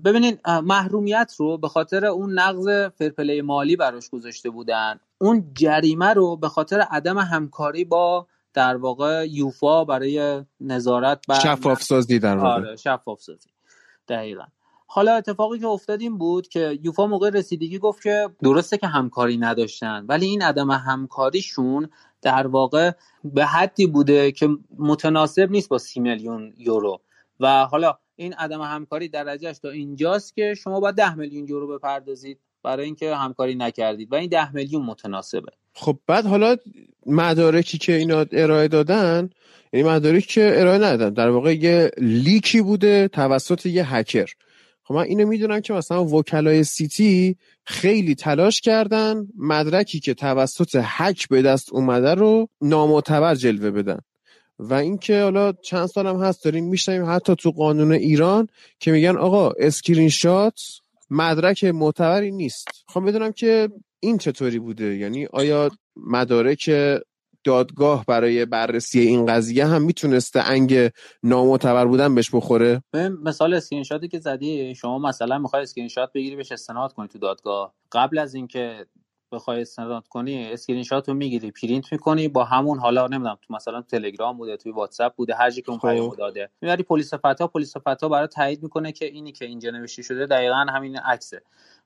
[0.05, 6.35] ببینید محرومیت رو به خاطر اون نقض فرپلی مالی براش گذاشته بودن اون جریمه رو
[6.35, 12.49] به خاطر عدم همکاری با در واقع یوفا برای نظارت بر شفاف سازی در واقع.
[12.49, 13.49] آره شفاف سازی
[14.07, 14.43] دقیقا.
[14.93, 19.37] حالا اتفاقی که افتاد این بود که یوفا موقع رسیدگی گفت که درسته که همکاری
[19.37, 21.89] نداشتن ولی این عدم همکاریشون
[22.21, 22.91] در واقع
[23.23, 27.01] به حدی بوده که متناسب نیست با سی میلیون یورو.
[27.39, 32.39] و حالا این عدم همکاری درجهش تا اینجاست که شما باید ده میلیون یورو بپردازید
[32.63, 35.51] برای اینکه همکاری نکردید و این ده میلیون متناسبه.
[35.73, 36.55] خب بعد حالا
[37.05, 39.29] مدارکی که اینا ارائه دادن
[39.73, 44.33] یعنی مدارکی که ارائه ندادن در واقع یه لیکی بوده توسط یه هکر.
[44.91, 51.27] خب من اینو می‌دونم که مثلا وکلای سیتی خیلی تلاش کردن مدرکی که توسط هک
[51.27, 53.99] به دست اومده رو نامعتبر جلوه بدن.
[54.59, 58.47] و اینکه حالا چند سال هم هست داریم میشنیم حتی تو قانون ایران
[58.79, 60.61] که میگن آقا اسکرین شات
[61.09, 62.67] مدرک معتبری نیست.
[62.87, 66.69] خب بدونم که این چطوری بوده؟ یعنی آیا مدارک
[67.43, 70.89] دادگاه برای بررسی این قضیه هم می‌تونسته انگ
[71.23, 72.83] نامعتبر بودن بهش بخوره؟
[73.23, 77.19] مثال اسکرین شاتی که زدی شما مثلا می‌خوای اسکرین شات بگیری بهش استناد کنی تو
[77.19, 77.73] دادگاه.
[77.91, 78.85] قبل از اینکه
[79.31, 83.81] بخوای استناد کنی اسکرین شات رو می‌گیری پرینت می‌کنی با همون حالا نمی‌دونم تو مثلا
[83.81, 85.91] تلگرام بوده توی واتساپ بوده هر که اون خب.
[85.91, 86.49] پیام داده.
[86.61, 90.55] می‌بری پلیس فتا پلیس فتا برای تایید می‌کنه که اینی که اینجا نوشته شده دقیقا
[90.55, 91.41] همین عکسه.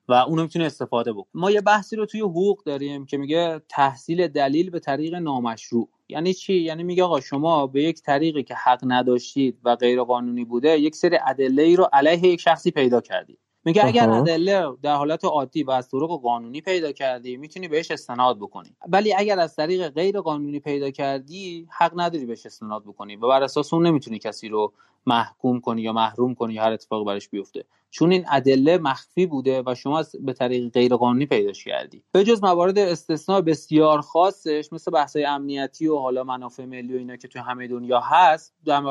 [0.07, 1.31] و اونو می‌تونه استفاده بکنه.
[1.33, 5.89] ما یه بحثی رو توی حقوق داریم که میگه تحصیل دلیل به طریق نامشروع.
[6.09, 10.45] یعنی چی؟ یعنی میگه آقا شما به یک طریقی که حق نداشتید و غیر قانونی
[10.45, 13.39] بوده یک سری ادله ای رو علیه یک شخصی پیدا کردید.
[13.65, 18.37] میگه اگر ادله در حالت عادی و از طرق قانونی پیدا کردی می‌تونی بهش استناد
[18.37, 18.75] بکنی.
[18.87, 23.43] ولی اگر از طریق غیر قانونی پیدا کردی حق نداری بهش استناد بکنی و بر
[23.43, 24.73] اساس اون نمی‌تونی کسی رو
[25.05, 27.65] محکوم کنی یا محروم کنی یا هر اتفاقی براش بیفته.
[27.89, 32.03] چون این ادله مخفی بوده و شما به طریق غیر قانونی پیداش کردی.
[32.11, 37.15] به جز موارد استثناء بسیار خاصش مثل بحث‌های امنیتی و حالا منافع ملی و اینا
[37.15, 38.81] که تو همه دنیا هست در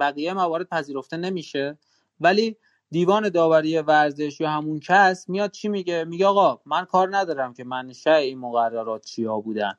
[0.00, 1.78] بقیه موارد پذیرفته نمیشه.
[2.20, 2.56] ولی
[2.90, 7.64] دیوان داوری ورزش یا همون کس میاد چی میگه؟ میگه آقا من کار ندارم که
[7.64, 9.72] منشأ این مقررات چیا بودن.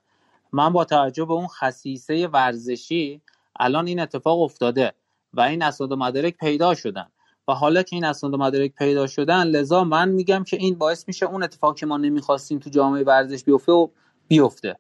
[0.52, 3.22] من با توجه به اون خصیصه ورزشی
[3.60, 4.94] الان این اتفاق افتاده
[5.34, 7.08] و این اسناد و مدارک پیدا شدن.
[7.48, 11.08] و حالا که این اسناد و مدارک پیدا شدن لذا من میگم که این باعث
[11.08, 13.88] میشه اون اتفاق که ما نمی‌خواستیم تو جامعه ورزش بیفته و
[14.28, 14.80] بیفته.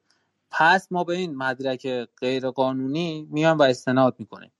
[0.51, 1.87] پس ما به این مدرک
[2.19, 4.51] غیر قانونی میان و استناد می‌کنیم.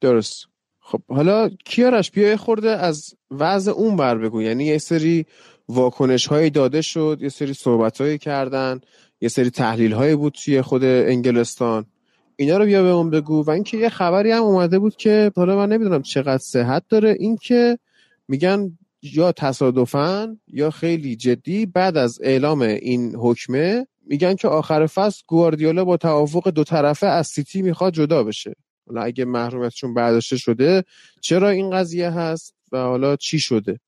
[0.00, 0.53] درست.
[0.86, 4.42] خب حالا کیارش؟ بیا خورده از وضع اون بر بگو.
[4.42, 5.26] یعنی یه سری
[5.68, 8.80] واکنش هایی داده شد یه سری صحبت هایی کردن
[9.20, 11.86] یه سری تحلیل هایی بود توی خود انگلستان.
[12.36, 13.44] اینا رو بیا به اون بگو.
[13.44, 17.16] و اینکه یه خبری هم اومده بود که حالا من نمی‌دونم چقدر صحت داره.
[17.18, 17.78] اینکه
[18.28, 25.22] میگن یا تصادفا یا خیلی جدی بعد از اعلام این حکمه میگن که آخر فصل
[25.26, 28.54] گواردیولا با توافق دو طرفه از سیتی می‌خواد جدا بشه.
[28.86, 30.84] حالا اگه محرومیتشون برداشته شده
[31.20, 33.80] چرا این قضیه هست و حالا چی شده؟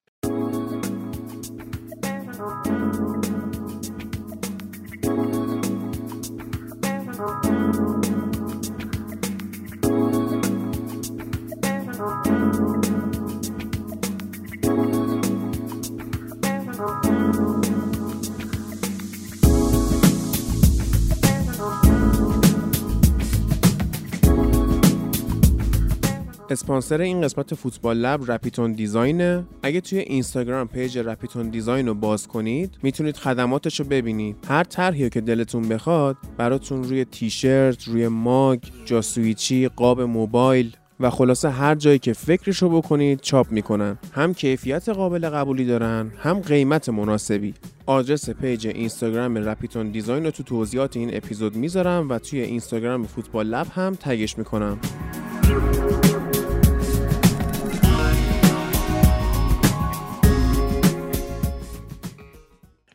[26.52, 29.44] اسپانسر این قسمت فوتبال لب رپیتون دیزاینه.
[29.62, 34.36] اگه توی اینستاگرام page رپیتون دیزاین رو باز کنید می‌تونید خدماتش رو ببینید.
[34.48, 41.50] هر طرحی که دلتون بخواد براتون روی تیشرت روی ماگ جاسویچی قاب موبایل و خلاصه
[41.50, 43.98] هر جایی که فکرشو بکنید چاپ می‌کنن.
[44.12, 47.54] هم کیفیت قابل قبولی دارن هم قیمت مناسبی.
[47.86, 53.46] آدرس page اینستاگرام رپیتون دیزاین رو تو توضیحات این اپیزود می‌ذارم و توی اینستاگرام فوتبال
[53.46, 54.78] لب هم tag ش می‌کنم.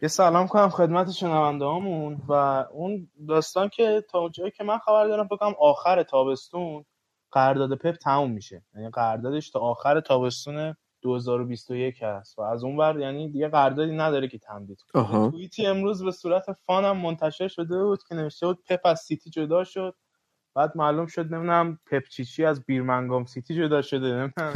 [0.03, 2.33] یه سلام کنم خدمت شنونده هامون و
[2.71, 6.85] اون داستان که تا جایی که من خبر دارم بکنم آخر تابستون
[7.31, 8.63] قرارداد پپ تموم میشه.
[8.75, 14.27] یعنی قراردادش تا آخر تابستون 2021 هست و از اون ور یعنی دیگه قراردادی نداره
[14.27, 15.31] که تمدید کنه.
[15.31, 19.63] توییتی امروز به صورت فانم منتشر شده بود که نوشته بود پپ از سیتی جدا
[19.63, 19.95] شد.
[20.55, 24.53] بعد معلوم شد نمی‌دونم پپ چیچی از بیرمنگام سیتی جدا شده نمی‌دونم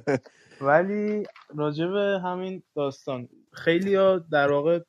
[0.68, 1.24] ولی
[1.56, 4.80] راجب همین داستان خیلی ها در واقع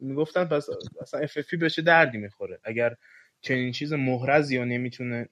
[0.00, 0.68] می‌گفتن پس
[1.00, 2.58] اصلا اف بشه دردی می‌خوره.
[2.64, 2.94] اگر
[3.40, 5.28] چنین چیز محرزی رو نمی‌تونه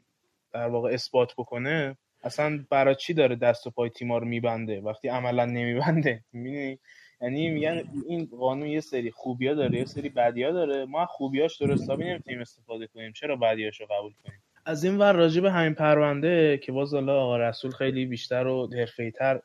[0.53, 5.09] در واقع اثبات بکنه اصلا برای چی داره دست و پای تیما رو میبنده؟ وقتی
[5.09, 6.24] عملا نمیبنده.
[6.33, 6.79] می‌بینی؟
[7.20, 10.85] یعنی میگن این قانون یه سری خوبیا داره یه سری بدیا داره.
[10.85, 13.12] ما خوبیاش درست حسابی نمی‌تونیم استفاده کنیم.
[13.12, 17.37] چرا بدیاشو قبول کنیم؟ از این ور راجع به همین پرونده که باز حالا آقا
[17.37, 19.40] رسول خیلی بیشتر و حرفه‌ای‌تر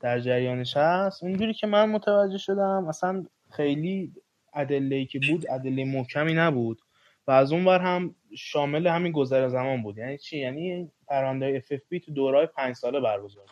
[0.00, 4.12] در جریانش هست اونجوری که من متوجه شدم اصلا خیلی
[4.54, 6.82] ادله که بود ادله محکمی نبود
[7.26, 9.98] و از اون ور هم شامل همین گذر زمان بود.
[9.98, 13.44] یعنی چی؟ یعنی پرونده FFP تو دورای پنج ساله برگزار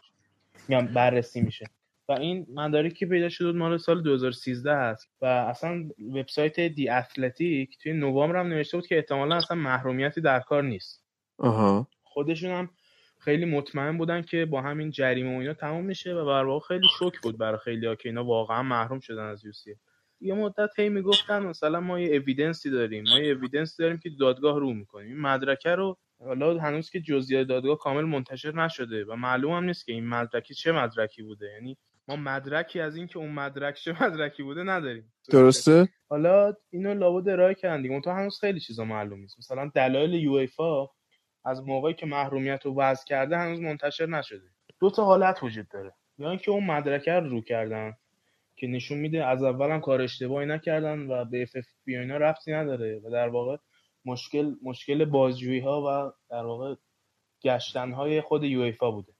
[0.68, 0.82] میشه.
[0.82, 1.66] بررسی میشه.
[2.09, 7.78] و این مدارکی که پیدا شد مال سال 2013 هست و اصلا وبسایت The Athletic
[7.78, 11.05] توی نوامبر هم نوشته بود که احتمالا اصلا محرومیتی در کار نیست.
[11.38, 11.88] آها.
[12.03, 12.70] خودشون هم
[13.27, 16.89] خیلی مطمئن بودن که با همین جریمه و اینا تموم میشه و بر واقع خیلی
[16.99, 19.74] شوک بود برای خیلی ها که اینا واقعا محروم شدن از یوسی
[20.20, 24.59] یه مدت هی می‌گفتن مثلا ما یه اویدنسی داریم ما یه اویدنس داریم که دادگاه
[24.59, 25.07] رو می‌کنیم.
[25.07, 29.87] این مدرکه رو حالا هنوز که جزئیات دادگاه کامل منتشر نشده و معلوم هم نیست
[29.87, 31.47] که این مدرکی چه مدرکی بوده.
[31.47, 31.77] یعنی
[32.09, 35.12] ما مدرکی از این که اون مدرک چه مدرکی بوده نداریم.
[35.31, 38.01] درسته؟ حالا اینو لابد ارائه کردن دیگه.
[38.07, 39.39] هنوز خیلی چیزا معلوم نیست.
[39.39, 40.47] مثلا دلایل یو
[41.47, 44.47] از موقعی که محرومیت رو وضع کرده هنوز منتشر نشده.
[44.80, 45.92] دو تا حالت وجود داره.
[46.18, 47.97] یا اینکه اون مدرکه رو رو کردن
[48.57, 52.16] که نشون میده از اول هم کار اشتباهی نکردن و به اف اف بی اینا
[52.16, 53.57] رفتی نداره و در واقع
[54.05, 56.74] مشکل مشکل بازجویی ها و در واقع
[57.44, 59.12] گشتن های خود یو بوده.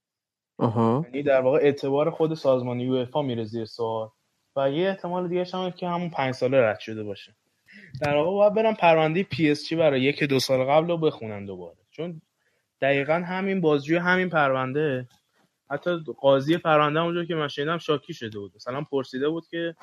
[1.05, 4.09] یعنی در واقع اعتبار خود سازمان یو میره زیر سوال
[4.57, 7.37] و یه احتمال دیگه هم که همون پنج ساله رد شده باشه.
[8.03, 11.47] در واقع باید برم پرونده پی اس جی برای یک دو سال قبل رو بخونن
[11.47, 11.86] دوباره.
[11.97, 12.21] چون
[12.81, 15.09] دقیقا همین بازجوی همین پرونده.
[15.71, 18.53] حتی قاضی پرونده اونجا که من شنیدم شاکی شده بود.
[18.57, 19.75] مثلا پرسیده بود که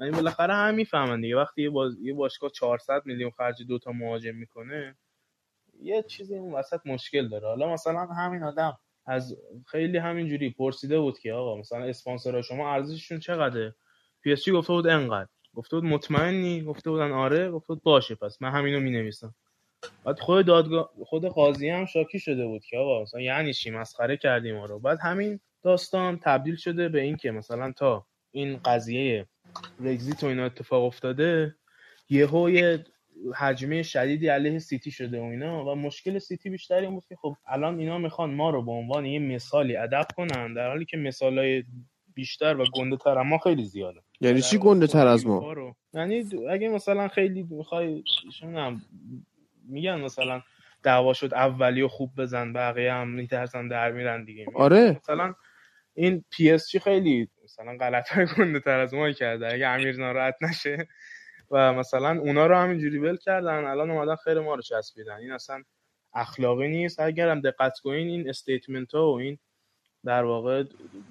[0.00, 1.36] یعنی بالاخره هم می‌فهمن دیگه.
[1.36, 2.00] وقتی یه, باز...
[2.00, 4.96] یه باشگاه 400 میلیون خرج دو تا مهاجم می‌کنه
[5.82, 7.48] یه چیزی اون وسط مشکل داره.
[7.48, 9.36] حالا مثلا همین آدم از
[9.66, 13.74] خیلی همینجوری پرسیده بود که آقا مثلا اسپانسرها شما ارزششون چقدره؟
[14.22, 15.28] PSG گفته بود انقدر.
[15.54, 19.34] گفته بود مطمئنی؟ گفته بودن آره گفته بود باشه پس من همینو می نویسم
[20.04, 24.16] بعد خود دادگاه خود قاضی هم شاکی شده بود که آقا مثلا یعنی چی مسخره
[24.16, 29.26] کردین ما رو بعد همین داستان تبدیل شده به این که مثلا تا این قضیه
[29.80, 31.54] Brexit و اینا اتفاق افتاده
[32.10, 32.84] یهو یه
[33.34, 37.36] هجمه شدیدی علیه سیتی شده و اینا و مشکل سیتی بیشتر این بود که خب
[37.46, 41.64] الان اینا می‌خوان ما رو به عنوان یه مثالی ادب کنن در حالی که مثالای
[42.14, 44.00] بیشتر و گنده تر ما خیلی زیاده.
[44.20, 48.04] یعنی چی گنده تر از ما؟ یعنی اگه مثلا خیلی می‌خوای
[49.68, 50.42] میگن مثلا
[50.82, 54.46] دعوا شد اولی رو خوب بزن بقیه هم میترسن در میرن دیگه.
[54.54, 55.00] آره.
[55.02, 55.34] مثلا
[55.94, 59.52] این PSG خیلی مثلا غلط های گنده تر از ما کرده.
[59.52, 60.88] اگه امیر ناراحت نشه.
[61.50, 65.16] و مثلا اونا رو همینجوری ول کردن الان اومدن خر ما رو چسبیدن.
[65.16, 65.62] این اصلا
[66.14, 67.00] اخلاقی نیست.
[67.00, 69.38] اگر هم دقت کنین این statement ها و این
[70.04, 70.64] در واقع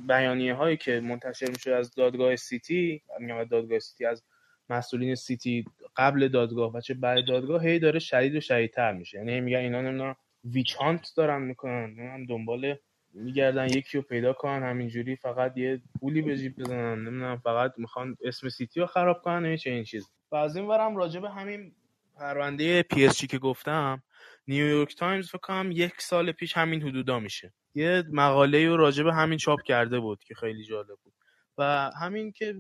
[0.08, 4.24] بیانیه هایی که منتشر میشه از دادگاه سیتی میگم دادگاه سیتی از
[4.70, 9.18] مسئولین سیتی قبل دادگاه و چه بعد دادگاه هی داره شدید و شدیدتر میشه.
[9.18, 11.86] یعنی میگن اینا نمی‌دونم witch hunt دارن می‌کنن.
[11.86, 12.76] نمی‌دونم دنبال
[13.14, 17.00] میگردن یکی رو پیدا کنن همینجوری فقط یه پولی به جیب بزنن.
[17.00, 20.96] نمی‌دونم فقط می‌خوان اسم سیتی رو خراب کنن چه این چیز و از این ورم
[20.96, 21.76] راجع به همین
[22.16, 24.04] پرونده PSG که گفتم
[24.48, 27.54] نیویورک تایمز فکر یک سال پیش همین حدودا میشه.
[27.76, 31.14] یه مقاله رو راجع به همین چاپ کرده بود که خیلی جالب بود.
[31.58, 32.56] و همین که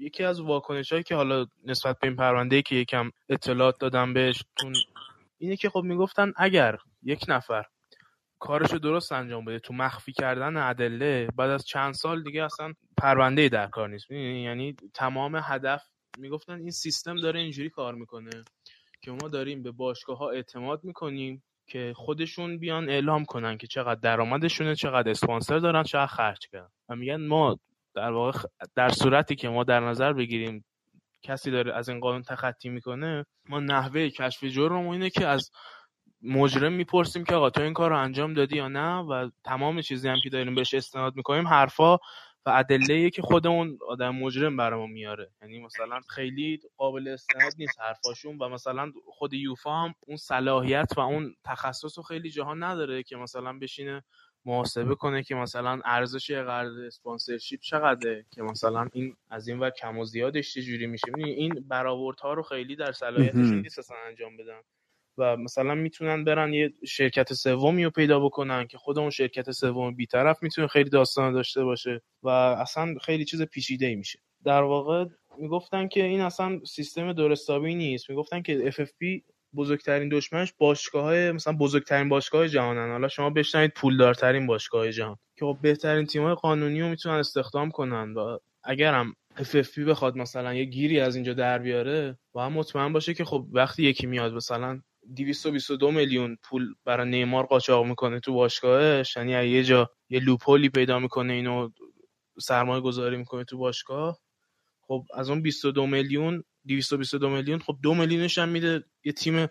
[0.00, 4.44] یکی از واکنش هایی که حالا نسبت به این پرونده که یکم اطلاعات دادم بهش
[5.38, 7.64] اینه که خب می‌گفتن اگر یک نفر
[8.38, 13.48] کارشو درست انجام بده تو مخفی کردن ادله بعد از چند سال دیگه اصلا پرونده
[13.48, 14.10] در کار نیست.
[14.10, 15.82] یعنی تمام هدف
[16.18, 18.30] می‌گفتن این سیستم داره اینجوری کار می‌کنه
[19.02, 24.00] که ما داریم به باشگاه ها اعتماد می‌کنیم که خودشون بیان اعلام کنن که چقدر
[24.00, 26.68] درآمدشونه چقدر اسپانسر دارن چقدر خرج کردن.
[26.88, 27.58] و میگن ما
[27.94, 28.38] در واقع
[28.74, 30.64] در صورتی که ما در نظر بگیریم
[31.22, 35.50] کسی داره از این قانون تخطی می‌کنه ما نحوه کشف جرم اینه که از
[36.22, 40.08] مجرم می‌پرسیم که آقا تو این کار رو انجام دادی یا نه و تمام چیزی
[40.08, 41.98] هم که داریم بهش استناد می‌کنیم حرفا
[42.46, 45.30] و ادله که خود اون آدم مجرم برامون میاره.
[45.42, 51.00] یعنی مثلا خیلی قابل استناد نیست حرفاشون و مثلا خود یوفا هم اون صلاحیت و
[51.00, 54.02] اون تخصص رو خیلی جهان نداره که مثلا بشینه
[54.44, 59.98] محاسبه کنه که مثلا ارزش قرض اسپانسرشیپ چقدره که مثلا این از این و کم
[59.98, 61.12] و زیادش چجوری میشه.
[61.16, 64.60] این برآوردها رو خیلی در صلاحیتشون نیست اصلا انجام بدن
[65.18, 69.94] و مثلا می‌تونن برن یه شرکت سومی رو پیدا بکنن که خود اون شرکت سوم
[69.94, 74.18] بیطرف می‌تونه خیلی داستان داشته باشه و اصلا خیلی چیز پیچیده ای میشه.
[74.44, 75.04] در واقع
[75.38, 78.10] می‌گفتن که این اصلا سیستم درستابی نیست.
[78.10, 82.90] می‌گفتن که FFP بزرگترین دشمنش باشگاه های مثلا بزرگترین باشگاه جهانن.
[82.90, 88.14] حالا شما بشنوید پولدارترین باشگاه جهان که خب بهترین تیم قانونی رو می‌تونن استخدام کنن
[88.14, 93.14] و اگرم FFP بخواد مثلا یه گیری از اینجا در بیاره و هم مطمئن باشه
[93.14, 94.80] که خب وقتی یکی میاد مثلا
[95.16, 100.98] 222 میلیون پول برای نیمار قاچاق می‌کنه تو باشگاهش یعنی یه جا یه لوپولی پیدا
[100.98, 101.68] می‌کنه اینو
[102.40, 104.18] سرمایه گذاری می‌کنه تو باشگاه
[104.82, 107.58] خب از اون 22 میلیون 222 میلیون.
[107.58, 108.84] خب دو میلیونش هم میده.
[109.04, 109.46] یه تیم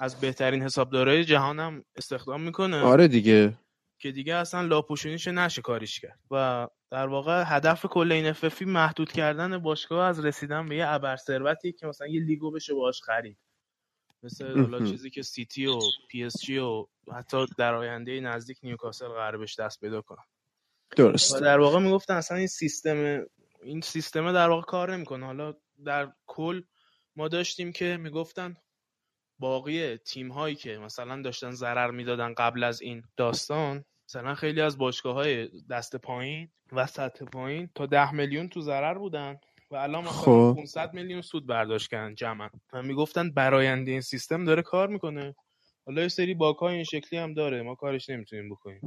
[0.00, 2.80] از بهترین حسابدارای جهانم استخدام می‌کنه.
[2.80, 3.58] آره دیگه.
[3.98, 6.18] که دیگه اصلا لاپوشونیش نشه کاریش کرد.
[6.30, 11.16] و در واقع هدف کل این FFP محدود کردن باشگاه از رسیدن به یه ابر
[11.16, 13.38] ثروتی که مثلا یه لیگو بشه باهاش خرید.
[14.22, 15.78] مثل حالا چیزی که سیتی و
[16.10, 20.24] PSG و حتی در آینده نزدیک نیوکاسل قراره بهش دست پیدا کنن.
[20.96, 21.34] درست.
[21.34, 23.26] و در واقع می‌گفتن اصلا این سیستم
[23.62, 25.26] این سیستم در واقع کار نمی‌کنه.
[25.26, 25.54] حالا
[25.86, 26.62] در کل
[27.16, 28.56] ما داشتیم که می‌گفتن
[29.38, 34.78] باقی تیم هایی که مثلا داشتن ضرر می‌دادن قبل از این داستان مثلا خیلی از
[34.78, 39.38] باشگاه های دست پایین و سطح پایین تا ده میلیون تو ضرر بودن
[39.70, 40.54] و الان مثلا خب.
[40.56, 45.34] 500 میلیون سود برداشت کردن جمع و می‌گفتن براینده این سیستم داره کار می‌کنه.
[45.86, 47.62] حالا یه سری باکای این شکلی هم داره.
[47.62, 48.80] ما کارش نمی‌تونیم بکنیم.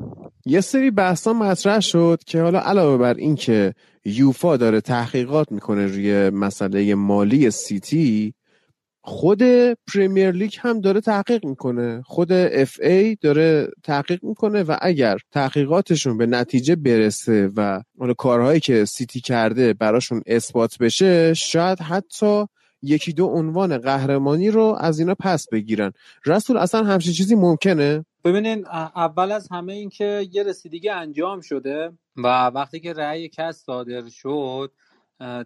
[0.46, 3.74] یه سری بحثا مطرح شد که حالا علاوه بر این که
[4.06, 8.34] یوفا داره تحقیقات می‌کنه روی مسئله مالی سیتی
[9.06, 9.44] خود
[9.94, 12.02] پریمیر لیگ هم داره تحقیق می‌کنه.
[12.06, 17.82] خود FA داره تحقیق می‌کنه و اگر تحقیقاتشون به نتیجه برسه و
[18.18, 22.46] کارهایی که سیتی کرده براشون اثبات بشه شاید حتی
[22.82, 25.92] یکی دو عنوان قهرمانی رو از اینا پس بگیرن.
[26.26, 31.92] رسول اصلا همچین چیزی ممکنه؟ ببینین اول از همه این که یه رسیدگی انجام شده
[32.18, 34.72] و وقتی که رأی کس صادر شد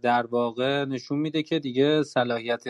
[0.02, 2.64] در واقع نشون میده که دیگه صلاحیت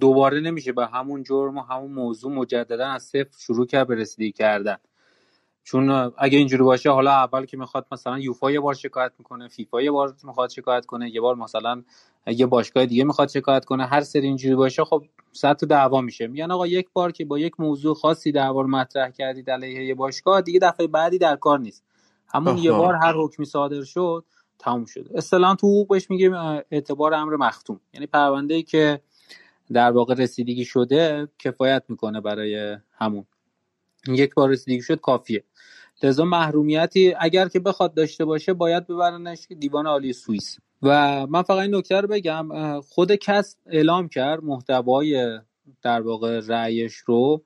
[0.00, 4.32] دوباره نمیشه به همون جرم و همون موضوع مجددا از صفر شروع کرد به رسیدگی
[4.32, 4.76] کردن.
[5.70, 9.82] چون اگه اینجوری باشه حالا اول که می‌خواد مثلا یوفا یه بار شکایت می‌کنه فیفا
[9.82, 11.82] یه بار می‌خواد شکایت کنه یه بار مثلا
[12.26, 16.26] یه باشگاه دیگه می‌خواد شکایت کنه هر سری اینجوری باشه خب صد تا دعوا میشه.
[16.26, 19.94] میگن آقا یک بار که با یک موضوع خاصی دعوا رو مطرح کردید علیه یه
[19.94, 21.84] باشگاه دیگه دفعه بعدی در کار نیست.
[22.34, 24.24] همون یه بار هر حکمی صادر شد
[24.58, 26.34] تموم شده اصطلاحا تو حقوق بهش میگیم
[26.70, 27.80] اعتبار امر مختوم.
[27.94, 29.00] یعنی پرونده ای که
[29.72, 33.24] در واقع رسیدگی شده کفایت می‌کنه برای همون.
[34.06, 35.44] یک بار رسیدگی شد کافیه.
[36.02, 40.58] لذا محرومیتی اگر که بخواد داشته باشه باید ببرنش دیوان عالی سوئیس.
[40.82, 45.38] و من فقط این نکته رو بگم خود کس اعلام کرد محتوای
[45.82, 47.42] در واقع رأیش رو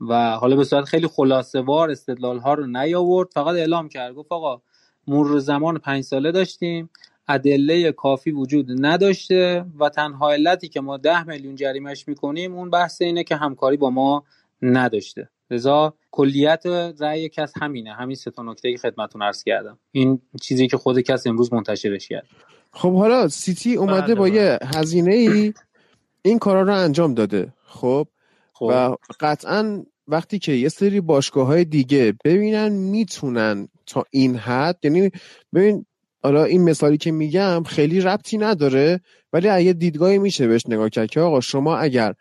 [0.00, 3.28] و حالا به صورت خیلی خلاصه وار استدلال ها رو نیاورد.
[3.32, 4.62] فقط اعلام کرد گفت آقا
[5.06, 6.90] مرور زمان پنج ساله داشتیم
[7.28, 13.02] ادله کافی وجود نداشته و تنها علتی که ما ده میلیون جریمش می‌کنیم اون بحث
[13.02, 14.24] اینه که همکاری با ما
[14.62, 15.28] نداشته.
[15.50, 16.66] لذا کلیت
[17.00, 17.94] رأی کس همینه.
[17.94, 19.78] همین سه تا نکته که خدمتتون عرض کردم.
[19.92, 22.26] این چیزی که خود کس امروز منتشرش کرد.
[22.72, 24.70] خب حالا سیتی اومده بله، با یه بله.
[24.74, 25.54] هزینه ای
[26.22, 27.52] این کارا رو انجام داده.
[27.66, 28.08] خب,
[28.52, 28.66] خب.
[28.70, 35.10] و قطعا وقتی که یه سری باشگاه های دیگه ببینن می‌تونن تا این حد یعنی
[35.54, 35.86] ببین
[36.22, 39.00] حالا این مثالی که میگم خیلی ربطی نداره
[39.32, 42.14] ولی اگه دیدگاهی میشه بهش نگاه کرد که آقا شما اگر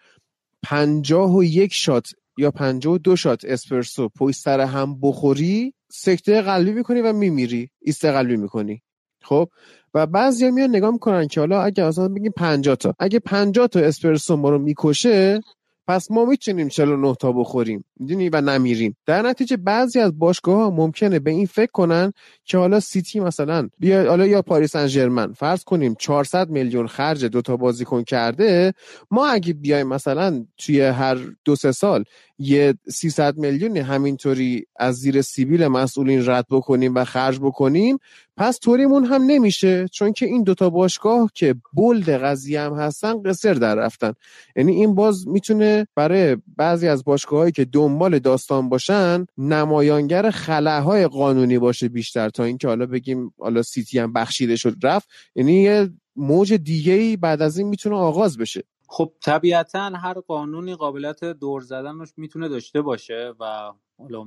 [0.63, 6.41] پنجاه و یک شات یا پنجاه و دو شات اسپرسو پشت سر هم بخوری سکته
[6.41, 7.69] قلبی می‌کنی و میمیری.
[7.81, 8.81] ایست قلبی می‌کنی.
[9.23, 9.49] خب؟
[9.93, 13.79] و بعضی میان نگاه می‌کنن که حالا اگه اصلا بگیم 50 تا اگه 50 تا
[13.79, 15.41] اسپرسو ما رو می‌کشه
[15.87, 17.85] پس ما می‌تونیم 49 تا بخوریم.
[17.99, 18.97] می‌دونی؟ و نمیریم.
[19.05, 22.13] در نتیجه بعضی از باشگاه ها ممکنه به این فکر کنن
[22.45, 27.57] که حالا سیتی مثلا بیا حالا یا پاریس سن فرض کنیم 400 میلیون خرج دوتا
[27.57, 28.73] بازیکن کرده.
[29.11, 32.03] ما اگه بیایم مثلا توی هر دو سه سال
[32.39, 37.97] یه 300 میلیون همینطوری از زیر سیبیل مسئولین رد بکنیم و خرج بکنیم
[38.37, 43.53] پس طوریمون هم نمیشه چون که این دوتا باشگاه که بولد قضیه هم هستن قصر
[43.53, 44.13] در رفتن.
[44.55, 51.59] یعنی این باز می‌تونه برای بعضی از باشگاه که دنبال داستان باشن نمایانگر خلاهای قانونی
[51.59, 52.29] باشه بیشتر.
[52.29, 57.17] تا اینکه حالا بگیم حالا سیتی هم بخشیده شد رفت یعنی یه موج دیگه ای
[57.17, 58.63] بعد از این می‌تونه آغاز بشه.
[58.87, 63.71] خب طبیعتا هر قانونی قابلیت دور زدن می‌تونه داشته باشه و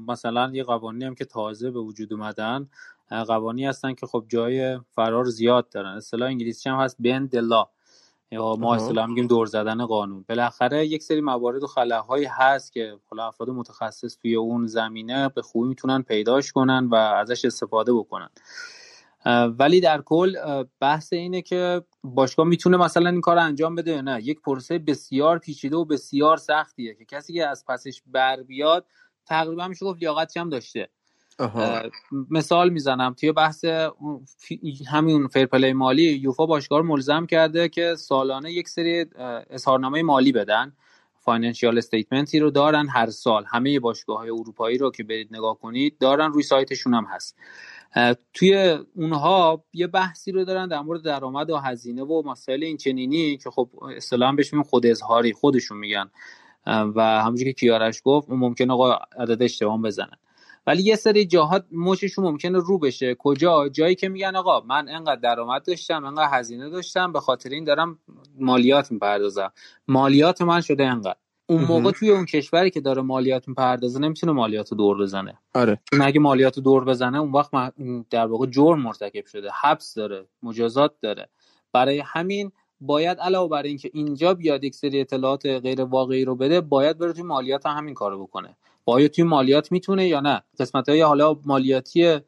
[0.08, 2.68] مثلا یه قوانینی هم که تازه به وجود اومدن
[3.10, 5.96] قوانینی هستن که خب جای فرار زیاد دارن.
[5.96, 7.68] اصطلاح انگلیسی هم هست بند لا
[8.30, 10.24] یا ما اصطلاح میگیم دور زدن قانون.
[10.28, 15.42] بالاخره یک سری موارد و خلاهایی هست که حالا افراد متخصص توی اون زمینه به
[15.42, 18.28] خوبی می‌تونن پیداش کنن و ازش استفاده بکنن.
[19.58, 24.22] ولی در کل بحث اینه که باشگاه می‌تونه مثلا این کار انجام بده یا نه.
[24.22, 28.86] یک پروسه بسیار پیچیده و بسیار سختیه که کسی که از پسش بر بیاد
[29.26, 30.88] تقریبا میشه گفت لیاقتی هم داشته.
[32.30, 33.64] مثال می‌زنم توی بحث
[34.88, 39.06] همین فرپلی مالی یوفا باشگاه ملزم کرده که سالانه یک سری
[39.50, 40.72] اظهارنامه مالی بدن.
[41.20, 43.44] financial statement ی رو دارن هر سال.
[43.48, 47.36] همه باشگاه های اروپایی رو که برید نگاه کنید دارن روی سایتشون هم هست.
[48.34, 53.36] توی اونها یه بحثی رو دارن در مورد درآمد و هزینه و مسائل این چنینی
[53.36, 56.10] که خب اصطلاحا بهش میگن خود اظهاری خودشون میگن.
[56.66, 60.18] و همونجوری که کیارش گفت ممکنه آقا عدد اشتباه بزنن
[60.66, 63.14] ولی یه سری جاها موششون ممکنه رو بشه.
[63.18, 67.64] کجا؟ جایی که میگن آقا من انقدر درآمد داشتم انقدر هزینه داشتم به خاطر این
[67.64, 67.98] دارم
[68.38, 69.52] مالیات می‌پردازم.
[69.88, 71.16] مالیات من شده انقدر.
[71.48, 75.38] اون موقع توی اون کشوری که داره مالیات می‌پردازه نمی‌تونه مالیات دور بزنه.
[75.54, 75.80] آره.
[75.90, 77.50] چون اگه مالیات دور بزنه اون وقت
[78.10, 79.48] در واقع جرم مرتکب شده.
[79.62, 81.28] حبس داره مجازات داره.
[81.72, 86.60] برای همین باید علاوه بر اینکه اینجا بیاد یک سری اطلاعات غیر واقعی رو بده
[86.60, 88.56] باید بره توی مالیات هم همین کارو بکنه.
[88.86, 92.20] آیا توی مالیات می‌تونه یا نه؟ قسمت های حالا مالیاتی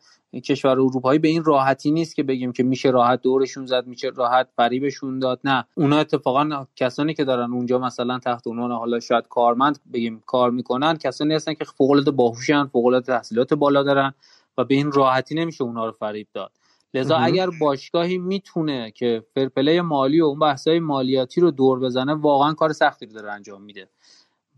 [0.45, 4.49] کشور اروپایی به این راحتی نیست که بگیم که میشه راحت دورشون زد میشه راحت
[4.57, 5.65] فریبشون داد نه.
[5.75, 10.97] اونا اتفاقا کسانی که دارن اونجا مثلا تحت عنوان حالا شاید کارمند بگیم کار می‌کنن
[10.97, 14.15] کسانی هستن که فوق العاده باهوشن فوق العاده تحصیلات بالا دارن
[14.59, 16.53] و به این راحتی نمیشه اونا رو فریب داد.
[16.95, 22.53] لذا اگر باشگاهی می‌تونه که فرپلی مالی و اون بحثای مالیاتی رو دور بزنه واقعا
[22.53, 23.89] کار سختی رو داره انجام میده.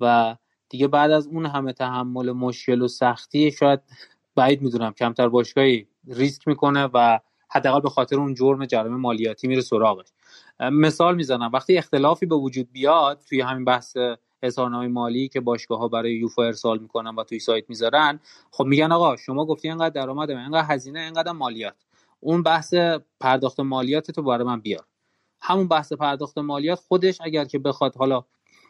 [0.00, 0.36] و
[0.70, 3.80] دیگه بعد از اون همه تحمل مشکل و سختی شاید
[4.34, 7.18] بعید می‌دونم کمتر باشگاهی ریسک می‌کنه و
[7.48, 10.06] حداقل به خاطر اون جرم جرم مالیاتی میره سراغش.
[10.60, 13.96] مثال می‌زنم وقتی اختلافی به وجود بیاد توی همین بحث
[14.42, 18.92] اظهارنامه مالی که باشگاه ها برای یوفا ارسال می‌کنن و توی سایت می‌ذارن خب میگن
[18.92, 21.76] آقا شما گفتی اینقدر درآمد اینقدر هزینه اینقدر مالیات.
[22.20, 22.74] اون بحث
[23.20, 24.84] پرداخت مالیات تو برای من بیار.
[25.40, 28.24] همون بحث پرداخت مالیات خودش اگر که بخواد حالا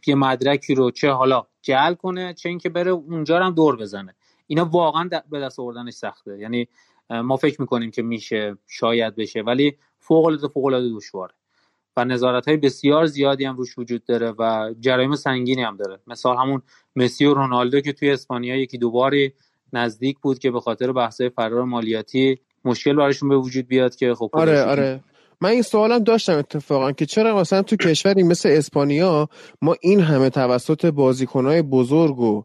[0.09, 4.15] یه مدرکی رو چه حالا جعل کنه چه اینکه بره اونجا هم دور بزنه.
[4.47, 6.39] اینا واقعا به دست آوردنش سخته.
[6.39, 6.69] یعنی
[7.11, 11.35] ما فکر می‌کنیم که میشه شاید بشه ولی فوق العاده فوق العاده دشواره.
[11.97, 16.01] و نظارت های بسیار زیادی هم روش وجود داره و جرایم سنگینی هم داره.
[16.07, 16.63] مثال همون
[16.97, 19.33] مسی و رونالدو که توی اسپانیا یکی دوباری
[19.73, 24.31] نزدیک بود که به خاطر بحث فرار مالیاتی مشکل براشون به وجود بیاد که خب
[24.33, 25.01] آره آره.
[25.41, 29.29] من این سوالم داشتم اتفاقا که چرا مثلا تو کشوری مثل اسپانیا
[29.63, 32.43] ما این همه توسط بازیکنهای بزرگ و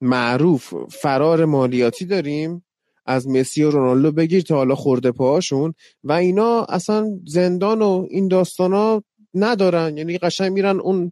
[0.00, 2.64] معروف فرار مالیاتی داریم؟
[3.06, 5.74] از مسی و رونالدو بگیر تا حالا خورده پاهاشون
[6.04, 9.02] و اینا اصلا زندان و این ها
[9.34, 9.96] ندارن.
[9.96, 11.10] یعنی قشنگ میرن اون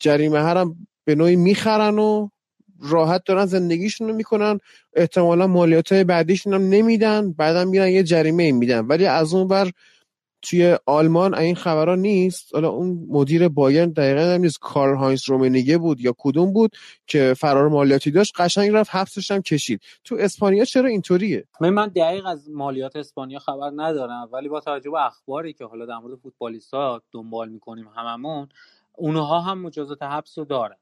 [0.00, 2.28] جریمه هرم به نوعی می‌خرن و
[2.80, 4.58] راحت دارن زندگیشون رو می‌کنن.
[4.94, 7.32] احتمالا مالیات بعدیشون هم نمیدن.
[7.32, 8.86] بعدم میرن یه جریمه میدن.
[8.86, 9.70] ولی از اون بر
[10.42, 12.54] توی آلمان این خبرها نیست.
[12.54, 14.58] حالا اون مدیر بایرن دقیقا هم نیست.
[14.60, 16.76] کارل هاینز رومنیگه بود یا کدوم بود
[17.06, 19.80] که فرار مالیاتی داشت؟ قشنگ رفت حبسش هم کشید.
[20.04, 24.90] تو اسپانیا چرا اینطوریه؟ من من دقیق از مالیات اسپانیا خبر ندارم ولی با توجه
[24.90, 28.48] به اخباری که حالا در مورد فوتبالیستا دنبال می‌کنیم هممون
[28.92, 30.76] اونها هم مجازات حبس رو دارن.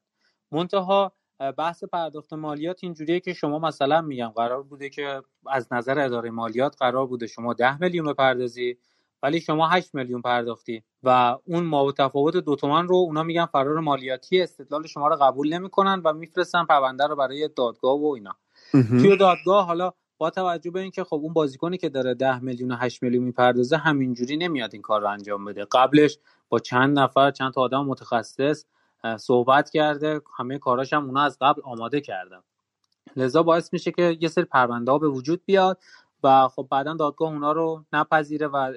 [0.52, 1.12] منتها
[1.58, 6.76] بحث پرداخت مالیات اینجوریه که شما مثلا میگم قرار بوده که از نظر اداره مالیات
[6.78, 8.76] قرار بوده شما ده میلیون بپردازی
[9.24, 13.80] ولی شما 8 میلیون پرداختی و اون ما تفاوت دو تومن رو اونا میگن فرار
[13.80, 18.36] مالیاتی استدلال شما رو قبول نمی‌کنن و میفرستن پرونده رو برای دادگاه و اینا.
[18.72, 22.76] توی دادگاه حالا با توجه به اینکه خب اون بازیکنی که داره 10 میلیون و
[22.76, 25.66] 8 میلیون می‌پردازه همینجوری نمیاد این کار رو انجام بده.
[25.72, 26.18] قبلش
[26.48, 28.64] با چند نفر چند تا آدم متخصص
[29.16, 32.40] صحبت کرده همه کاراش هم اونا از قبل آماده کردن.
[33.16, 35.78] لذا باعث میشه که یه سری پرونده ها به وجود بیاد
[36.22, 38.74] و خب بعدا دادگاه اونا رو نپذیره و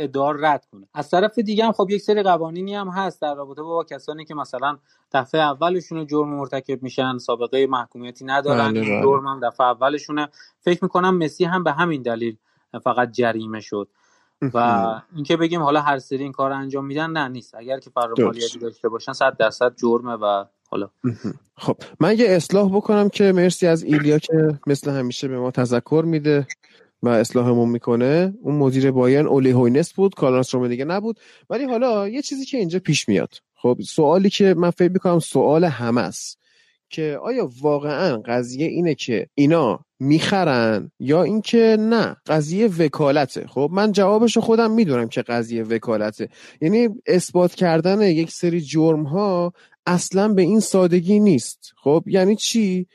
[0.00, 0.86] ادار رد کنه.
[0.94, 4.34] از طرف دیگه هم خب یک سری قوانینی هم هست در رابطه با کسانی که
[4.34, 4.78] مثلا
[5.12, 9.02] دفعه اولشون جرم مرتکب میشن سابقه محکومیتی ندارن بله، بله.
[9.02, 10.28] جرم هم دفعه اولشونه.
[10.60, 12.36] فکر می‌کنم مسی هم به همین دلیل
[12.84, 13.88] فقط جریمه شد.
[14.54, 17.54] و اینکه بگیم حالا هر سری این کار انجام میدن نه نیست.
[17.54, 20.88] اگر که فرامالیتی داشته باشن 100 درصد جرمه و حالا.
[21.56, 26.02] خب من یه اصلاح بکنم که مرسی از ایلیا که مثل همیشه به ما تذکر
[26.06, 26.46] میده.
[27.02, 28.34] و اصلاحمون می‌کنه.
[28.42, 31.20] اون مدیر بایرن اولی هوینس بود کارلوس دیگه نبود.
[31.50, 33.34] ولی حالا یه چیزی که اینجا پیش میاد.
[33.54, 36.38] خب سوالی که من فکر می‌کنم سوال همه است
[36.90, 43.46] که آیا واقعا قضیه اینه که اینا می‌خرن یا اینکه نه؟ قضیه وکالته.
[43.46, 46.28] خب من جوابش خودم می‌دونم که قضیه وکالته.
[46.60, 49.52] یعنی اثبات کردن یک سری جرم ها
[49.86, 51.72] اصلا به این سادگی نیست.
[51.82, 52.86] خب یعنی چی؟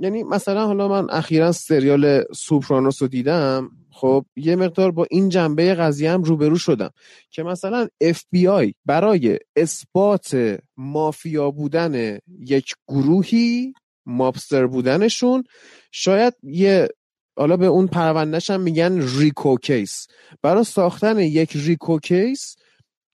[0.00, 5.74] یعنی مثلا حالا من اخیرا سریال سوپرانوس رو دیدم خب یه مقدار با این جنبه
[5.74, 6.90] قضیه هم روبرو شدم
[7.30, 13.72] که مثلا FBI برای اثبات مافیا بودن یک گروهی
[14.06, 15.44] مابستر بودنشون
[15.92, 16.88] شاید یه
[17.38, 20.06] حالا به اون پروندهش هم میگن ریکو کیس
[20.42, 22.56] برای ساختن یک ریکو کیس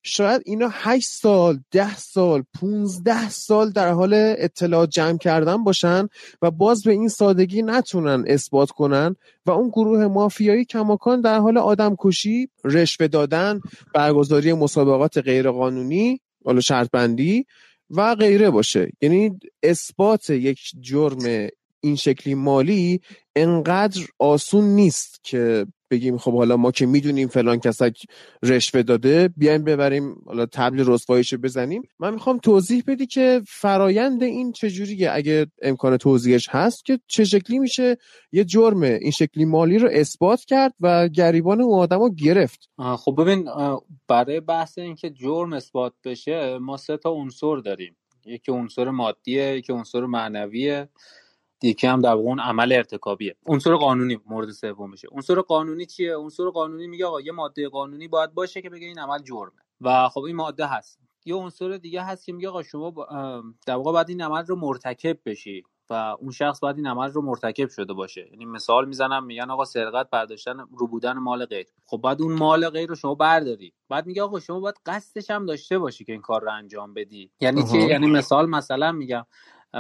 [0.07, 6.09] شاید اینا 8 سال ده سال 15 سال در حال اطلاع جمع کردن باشن
[6.43, 11.59] و باز به این سادگی نتونن اثبات کنن و اون گروه مافیایی کماکان در حال
[11.59, 13.61] آدم کشی رشوه دادن
[13.95, 17.47] برگزاری مسابقات غیرقانونی حالا شرط بندی
[17.91, 18.91] و غیره باشه.
[19.01, 21.49] یعنی اثبات یک جرم
[21.81, 23.01] این شکلی مالی
[23.37, 27.97] انقدر آسون نیست که بگیم خب حالا ما که می‌دونیم فلان کسک
[28.43, 31.83] رشوه داده بیایم ببریم حالا تبل رسواییشو بزنیم.
[31.99, 37.59] من می‌خوام توضیح بدی که فرایند این چجوریه اگه امکان توضیحش هست که چه شکلی
[37.59, 37.97] میشه
[38.33, 42.69] یه جرم این شکلی مالی رو اثبات کرد و گریبان اون آدم رو گرفت.
[42.99, 43.49] خب ببین
[44.09, 47.97] برای بحث اینکه جرم اثبات بشه ما سه تا عنصر داریم.
[48.27, 50.89] یکی عنصر مادیه یکی عنصر معنویه.
[51.65, 53.37] یکی هم در اون عمل ارتکابیه.
[53.47, 55.09] عنصر قانونی مورد سوم میشه.
[55.13, 58.99] عنصر قانونی چیه؟ عنصر قانونی میگه آقا یه ماده قانونی باید باشه که بگه این
[58.99, 59.63] عمل جرمه.
[59.81, 60.99] و خب این ماده هست.
[61.25, 62.95] یه عنصر دیگه هست که میگه آقا شما
[63.67, 67.23] در واقع باید این عمل رو مرتکب بشی و اون شخص باید این عمل رو
[67.23, 68.29] مرتکب شده باشه.
[68.31, 71.67] یعنی مثال می‌زنم میگن آقا سرقت برداشتن رو بودن مال غیر.
[71.87, 73.73] خب بعد اون مال غیر رو شما برداری.
[73.89, 77.31] بعد میگه آقا شما باید قصدش هم داشته باشی که این کار رو انجام بدی.
[77.41, 79.27] یعنی چی؟ یعنی مثال مثلا میگم.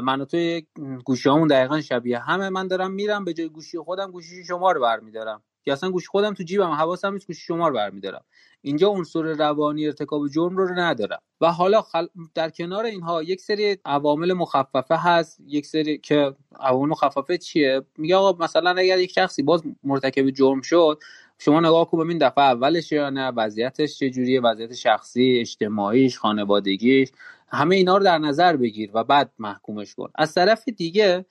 [0.00, 0.60] من و تو
[1.04, 2.48] گوشی همون دقیقا شبیه همه.
[2.48, 5.42] من دارم میرم به جای گوشی خودم گوشی شما رو برمیدارم.
[5.66, 8.24] یا اصلا گوشی خودم تو جیبم حواسم نیست گوشی شما رو برمیدارم.
[8.62, 11.18] اینجا عنصر روانی ارتکاب جرم رو ندارم.
[11.40, 12.06] و حالا خل...
[12.34, 15.40] در کنار اینها یک سری عوامل مخففه هست.
[15.46, 20.60] یک سری که عوامل مخففه چیه؟ میگه آقا مثلا اگر یک شخصی باز مرتکب جرم
[20.60, 20.98] شد
[21.38, 27.08] شما نگاه کن ببین دفعه اولش یا نه وضعیتش چجوریه وضعیت شخصی اجتماعیش خانوادگیش.
[27.54, 30.10] همه اینا رو در نظر بگیر و بعد محکومش کن.
[30.14, 31.26] از طرف دیگه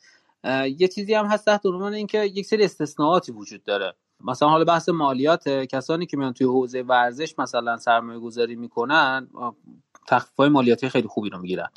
[0.78, 3.94] یه چیزی هم هست تحت عنوان اینکه یک سری استثناءاتی وجود داره.
[4.26, 9.28] مثلا حالا بحث مالیات کسانی که میان توی حوزه ورزش مثلا سرمایه گذاری می‌کنن
[10.08, 11.70] تخفیف مالیاتی خیلی خوبی رو می‌گیرن.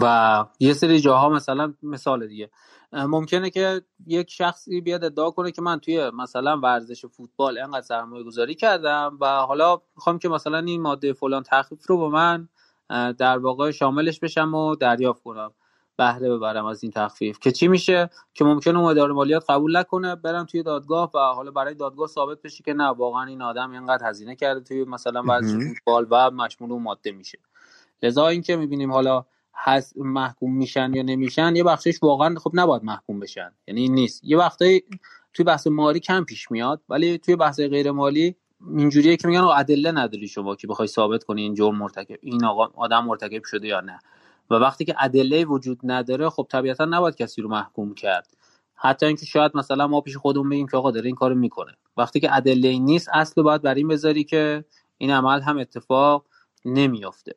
[0.00, 2.50] و یه سری جاها مثلا مثال دیگه
[2.92, 8.24] ممکنه که یک شخصی بیاد ادعا کنه که من توی مثلا ورزش فوتبال انقدر سرمایه
[8.24, 12.48] گذاری کردم و حالا می‌خوام که مثلا این ماده فلان تخفیف رو با من
[13.18, 15.50] در واقع شاملش بشم و دریافت کنم.
[15.96, 17.38] بهره ببرم از این تخفیف.
[17.38, 21.50] که چی میشه؟ که ممکنه اون اداره مالیات قبول نکنه برم توی دادگاه و حالا
[21.50, 25.54] برای دادگاه ثابت بشه که نه واقعا این آدم اینقدر هزینه کرده توی مثلا ورزش
[25.84, 27.38] فوتبال و مشمول اون ماده میشه.
[28.02, 29.24] لذا اینکه می‌بینیم حالا
[29.64, 33.52] حس محکوم میشن یا نمیشن یه بخشش واقعا خب نباید محکوم بشن.
[33.66, 34.24] یعنی این نیست.
[34.24, 34.82] یه وقتایی
[35.34, 38.36] توی بحث مالی کم پیش میاد ولی توی بحث غیر مالی
[38.76, 42.68] اینجوریه که میگن ادله نداری شما که بخوای ثابت کنی این جرم مرتکب این آقا
[42.74, 43.98] آدم مرتکب شده یا نه.
[44.50, 48.36] و وقتی که ادله وجود نداره خب طبیعتا نباید کسی رو محکوم کرد.
[48.74, 51.72] حتی اینکه شاید مثلا ما پیش خودمون بگیم که آقا داره این کارو می‌کنه.
[51.96, 54.64] وقتی که ادله نیست اصل باید بر این بذاری که
[54.98, 56.24] این عمل هم اتفاق
[56.64, 57.34] نمیافته.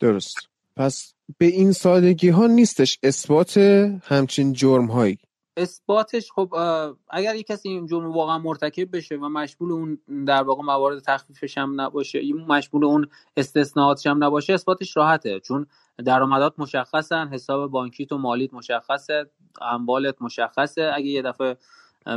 [0.00, 0.48] درست.
[0.76, 2.98] پس به این سادگی ها نیستش.
[3.02, 3.58] اثبات
[4.04, 5.18] همچین جرم هایی
[5.56, 6.54] اثباتش خب
[7.10, 11.58] اگر یک کسی این جرم واقعا مرتکب بشه و مشمول اون در واقع موارد تخفیفش
[11.58, 15.40] هم نباشه مشمول اون استثناءاتش هم نباشه اثباتش راحته.
[15.40, 15.66] چون
[16.04, 19.30] درآمدات مشخصن حساب بانکیت و مالیت مشخصه
[19.60, 20.92] اموالت مشخصه.
[20.94, 21.56] اگه یه دفعه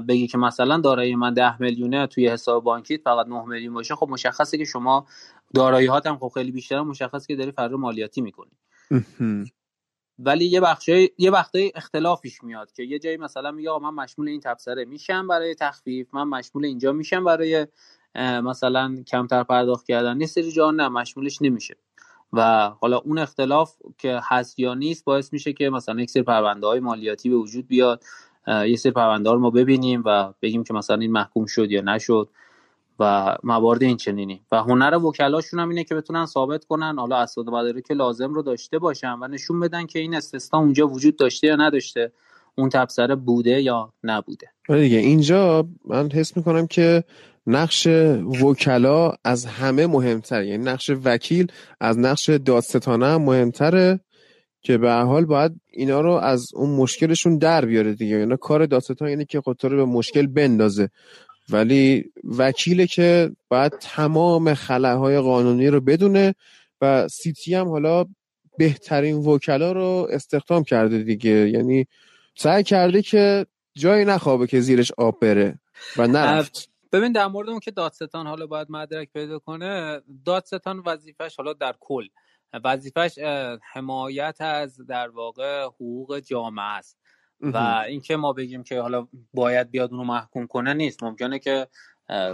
[0.07, 4.09] بگی که مثلا دارایی من ده میلیونه توی حساب بانکیت فقط 9 میلیون باشه خب
[4.09, 5.07] مشخصه که شما
[5.53, 8.51] دارایی هات هم خب خیلی بیشتر مشخصه که داری فرار مالیاتی می‌کنی.
[10.19, 14.27] ولی یه بخشی یه وقتایی اختلافش میاد که یه جایی مثلا میگه آقا من مشمول
[14.27, 17.67] این تبصره میشم برای تخفیف من مشمول اینجا میشم برای
[18.43, 20.21] مثلا کمتر پرداخت کردن.
[20.21, 21.75] یه سری جا نه مشمولش نمیشه.
[22.33, 26.67] و حالا اون اختلاف که هست یا نیست باعث میشه که مثلا یک سری پرونده
[26.67, 28.03] های مالیاتی به وجود بیاد.
[28.47, 32.29] یه سری پرونده رو ما ببینیم و بگیم که مثلا این محکوم شد یا نشد.
[32.99, 34.41] و موارد این چنینی.
[34.51, 36.95] و هنر وکلاشون هم اینه که بتونن ثابت کنن.
[36.99, 41.15] حالا اسناد مدارک لازم رو داشته باشن و نشون بدن که این استثنا اونجا وجود
[41.15, 42.11] داشته یا نداشته.
[42.57, 44.47] اون تبصره بوده یا نبوده.
[44.69, 47.03] آره دیگه اینجا من حس می‌کنم که
[47.47, 47.87] نقش
[48.41, 53.99] وکلا از همه مهمتر یعنی نقش وکیل از نقش دادستانه هم مهمتره
[54.61, 58.15] که به حال باید اینا رو از اون مشکلشون در بیاره دیگه.
[58.15, 60.89] اینا کار دادستان اینه که خودت رو به مشکل بندازه.
[61.49, 66.35] ولی وکیله که باید تمام خلاهای قانونی رو بدونه
[66.81, 68.05] و سیتی هم حالا
[68.57, 71.49] بهترین وکلا رو استخدام کرده دیگه.
[71.49, 71.87] یعنی
[72.35, 75.59] سعی کرده که جایی نخوابه که زیرش آب بره
[75.97, 76.69] و نرفت.
[76.91, 81.75] ببین در مورد اون که دادستان حالا باید مدرک پیدا کنه دادستان وظیفش حالا در
[81.79, 82.07] کل.
[82.63, 83.19] وظیفش
[83.73, 86.97] حمایت از در واقع حقوق جامعه است.
[87.41, 91.03] و اینکه ما بگیم که حالا باید بیاد اونو محکوم کنه نیست.
[91.03, 91.67] ممکنه که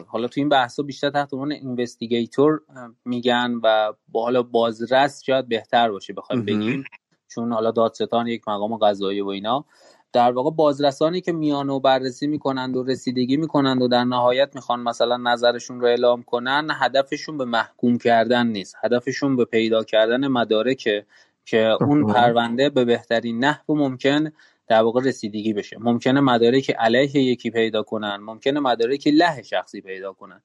[0.07, 2.61] حالا تو این بحثا بیشتر تحت عنوان اینوستیگیتور
[3.05, 6.83] میگن و با حالا بازرس شاید بهتر باشه بخوایم بگیم.
[7.27, 9.65] چون حالا دادستان یک مقام قضایی و اینا.
[10.13, 14.79] در واقع بازرسانی که میان و بررسی می‌کنند و رسیدگی می‌کنند و در نهایت می‌خوان
[14.79, 18.75] مثلا نظرشون رو اعلام کنن هدفشون به محکوم کردن نیست.
[18.83, 21.05] هدفشون به پیدا کردن مدارکه
[21.45, 24.31] که اون پرونده به بهترین نحو ممکن
[24.71, 25.77] در واقع رسیدگی بشه.
[25.79, 30.41] ممکنه مدارک علیه یکی پیدا کنن ممکنه مدارک له شخصی پیدا کنن.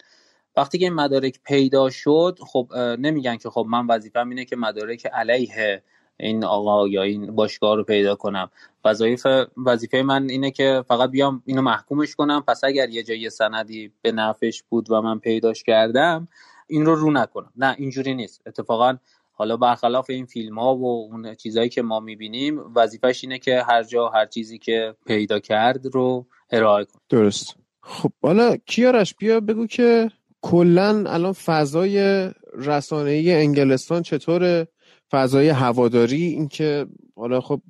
[0.57, 5.07] وقتی که این مدارک پیدا شد خب نمیگن که خب من وظیفم اینه که مدارک
[5.07, 5.83] علیه
[6.16, 8.51] این آقا یا این باشگاه رو پیدا کنم.
[8.85, 12.45] وظیفه وظیفه من اینه که فقط بیام اینو محکومش کنم.
[12.49, 16.29] پس اگر یه جایی سندی به نفش بود و من پیداش کردم
[16.66, 17.53] این رو رو نکنم.
[17.57, 18.43] نه اینجوری نیست.
[18.47, 18.97] اتفاقا
[19.39, 23.82] حالا برخلاف این فیلم ها و اون چیزهایی که ما می‌بینیم وظیفش اینه که هر
[23.82, 27.01] جا هر چیزی که پیدا کرد رو ارائه کنه.
[27.09, 27.57] درست.
[27.82, 30.11] خب حالا کیارش بیا بگو که
[30.41, 34.68] کلا الان فضای رسانه‌ای انگلستان چطوره؟
[35.11, 37.61] فضای هواداری اینکه حالا خب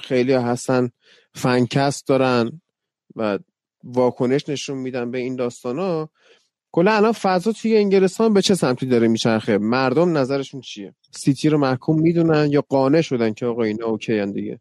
[0.00, 0.90] خیلی هستن
[1.34, 2.60] fancast دارن
[3.16, 3.38] و
[3.84, 6.10] واکنش نشون میدن به این داستان ها
[6.72, 11.58] کلا الان فضا توی انگلستان به چه سمتی داره میچرخه؟ مردم نظرشون چیه؟ سیتی رو
[11.58, 14.60] محکوم می‌دونن یا قانع شدن که آقا اینا okay دیگه؟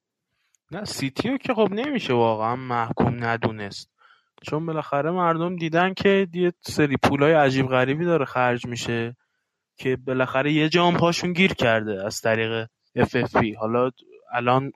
[0.72, 3.90] نه سیتی رو که خب نمیشه واقعا محکوم ندونست.
[4.42, 9.16] چون بالاخره مردم دیدن که یه سری پولای عجیب غریبی داره خرج میشه
[9.78, 13.92] که بالاخره یه جام پاشون گیر کرده از طریق FFP حالا
[14.34, 14.72] الان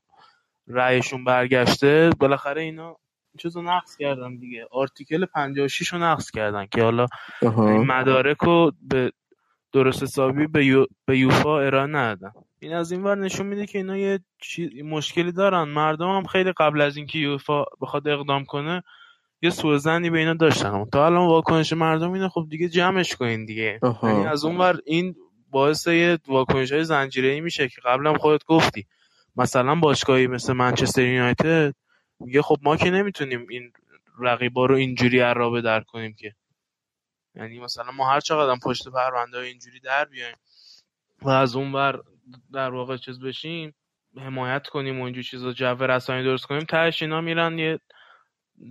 [0.68, 2.96] رأیشون برگشته بالاخره اینا
[3.38, 4.68] چیزو نقص کردن دیگه.
[4.72, 7.08] آرتیکل 56 رو نقص کردن که حالا
[7.88, 9.12] مدارک رو به
[9.74, 10.86] درست حسابی به, یو...
[11.06, 12.32] به یوفا ارائه ندادن.
[12.60, 14.20] این از این ور نشون میده که اینا یه
[14.84, 15.64] مشکلی دارن.
[15.64, 18.84] مردم هم خیلی قبل از اینکه یوفا بخواد اقدام کنه
[19.42, 20.86] یه سوء به اینا داشتن.
[20.86, 23.80] تا الان واکنش مردم اینه خب دیگه جمعش کنین دیگه.
[24.04, 25.16] یعنی از اون ور این
[25.50, 28.86] باعث یه واکنش های زنجیره میشه که قبلا خودت گفتی.
[29.36, 31.74] مثلا باشگاهی مثل منچستر یونایتد
[32.24, 33.74] میگه خب ما که نمی‌تونیم این
[34.20, 36.36] رقیبا رو اینجوری عرابه در کنیم که.
[37.36, 40.36] یعنی مثلا ما هر چقدر پشت پرونده اینجوری در بیایم
[41.22, 42.00] و از اون بر
[42.54, 43.76] در واقع چیز بشیم
[44.18, 47.80] حمایت کنیم و اینجور چیزا جو رسانی درست کنیم تهش اینا میرن یه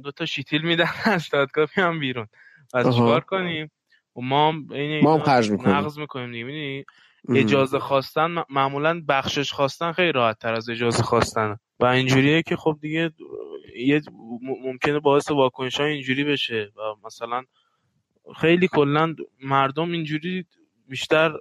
[0.03, 2.29] دو تا شیتیل میدن از دادگاه میان بیرون.
[2.75, 3.71] از چیکار کنیم؟
[4.17, 6.85] و ما این ما هم نقض می‌کنیم دیگه
[7.29, 11.57] اجازه خواستن معمولا بخشش خواستن خیلی راحت تر از اجازه خواستن.
[11.83, 13.11] و اینجوریه که خب دیگه
[13.77, 14.03] یه
[14.43, 17.43] ممکنه باعث واکنش های اینجوری بشه و مثلا
[18.37, 20.47] خیلی کلا مردم اینجوری
[20.89, 21.33] بیشتر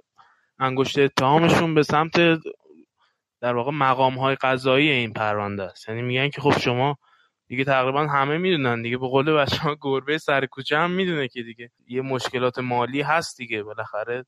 [0.58, 2.12] انگشت اتهامشون به سمت
[3.40, 5.88] در واقع مقام های قضایی این پرونده است.
[5.88, 6.98] یعنی میگن که خب شما
[7.46, 11.42] دیگه تقریبا همه می‌دونن دیگه به قول بچه ها گربه سر کوچه هم می‌دونه که
[11.42, 14.24] دیگه یه مشکلات مالی هست دیگه بالاخره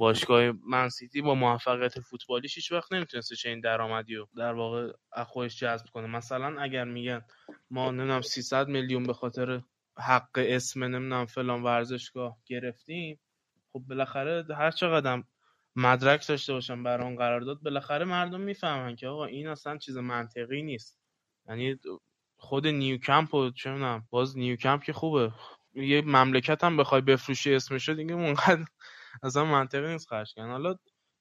[0.00, 5.58] باشگاه منسیتی با موفقیت فوتبالیش هیچ وقت نمی‌تونسته این درآمدی رو در واقع از خودش
[5.58, 6.06] جذب کنه.
[6.06, 7.24] مثلا اگر میگن
[7.70, 9.62] ما نمی‌دونم 300 میلیون به خاطر
[9.96, 13.20] حق اسم نمی‌دونم فلان ورزشگاه گرفتیم
[13.72, 15.22] خب بالاخره هر چقدر
[15.76, 20.62] مدرک داشته باشن برای اون قرارداد بالاخره مردم می‌فهمن که آقا این اصلا چیز منطقی
[20.62, 20.98] نیست.
[21.48, 21.78] یعنی
[22.36, 25.32] خود نیوکمپ و چه باز نیوکمپ که خوبه.
[25.74, 28.64] یه مملکت هم بخوای بفروشی اسمش دیگه اونقدر
[29.22, 30.76] اصلا منطقی نیست خرج کردن حالا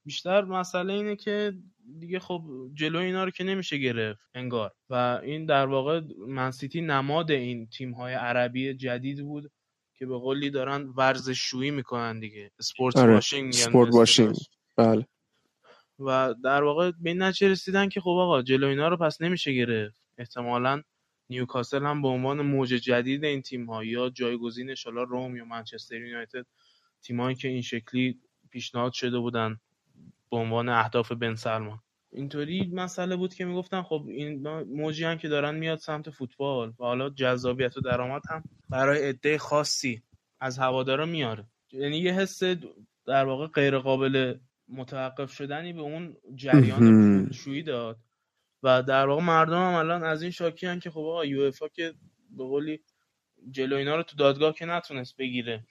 [0.05, 1.53] بیشتر مسئله اینه که
[1.99, 4.71] دیگه خب جلو اینا رو که نمیشه گرفت انگار.
[4.89, 9.51] و این در واقع منسیتی نماد این تیم های عربی جدید بود
[9.95, 12.51] که به قولی دارن ورزششویی می‌کنن دیگه.
[12.59, 13.13] اسپورت آره.
[13.13, 14.35] washing sport washing
[14.77, 15.07] بله.
[15.99, 19.53] و در واقع به این نتیجه رسیدن که خب آقا جلو اینا رو پس نمیشه
[19.53, 20.01] گرفت.
[20.17, 20.81] احتمالا
[21.29, 25.95] نیوکاسل هم به عنوان موج جدید این تیم ها یا جایگزینش حالا روم یا منچستر
[25.95, 26.45] یونایتد
[27.01, 28.19] تیمایی که این شکلی
[28.49, 29.59] پیشنهاد شده بودن
[30.31, 31.79] به عنوان اهداف بن سلمان.
[32.11, 36.83] اینطوری مسئله بود که می‌گفتن خب این موجی هم که دارن میاد سمت فوتبال و
[36.83, 40.03] حالا جذابیت و درآمد هم برای عده خاصی
[40.39, 41.45] از هوادارا میاره.
[41.71, 42.43] یعنی یه حس
[43.05, 44.37] در واقع غیر قابل
[44.67, 47.99] متوقف شدنی به اون جریان شویی داد.
[48.63, 51.93] و در واقع مردم هم الان از این شاکی که خب آقا یو که
[52.29, 52.79] به قولی
[53.51, 55.65] جلو اینا رو تو دادگاه که نتونست بگیره.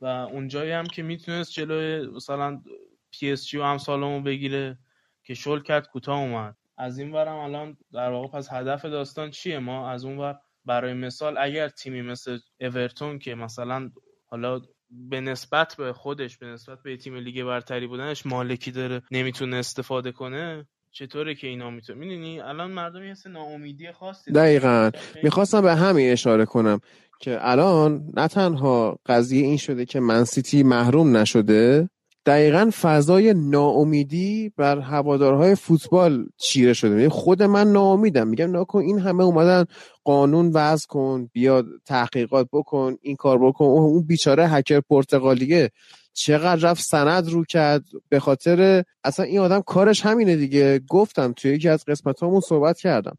[0.00, 2.62] و اونجایی هم که می‌تونست جلوی مثلا
[3.10, 4.78] PSG و امثالمو بگیره
[5.24, 6.54] که شل کرد کوتاه اومد.
[6.76, 10.94] از این ورم الان در واقع پس هدف داستان چیه؟ ما از اون ور برای
[10.94, 13.90] مثال اگر تیمی مثل اورتون که مثلا
[14.26, 19.56] حالا به نسبت به خودش به نسبت به تیم لیگ برتری بودنش مالکی داره نمی‌تونه
[19.56, 24.90] استفاده کنه چطوره که اینا می‌تونه؟ می‌دونی؟ الان مردم یه ناامیدی خاصی دقیقا.
[25.22, 26.80] می‌خواستم به همین اشاره کنم.
[27.18, 31.88] که الان نه تنها قضیه این شده که منسیتی محروم نشده
[32.28, 36.90] دقیقا فضای ناامیدی بر هوادارهای فوتبال چیره شده.
[36.90, 38.28] یعنی خود من ناامیدم.
[38.28, 39.64] میگم ناکن این همه اومدن
[40.04, 43.64] قانون وضع کن بیا تحقیقات بکن این کار بکن.
[43.64, 45.70] اون بیچاره هکر پرتغالیه.
[46.12, 47.84] چقدر رفت سند رو کرد.
[48.08, 50.80] به خاطر اصلا این آدم کارش همینه دیگه.
[50.88, 53.16] گفتم توی یکی از قسمت همون صحبت کردم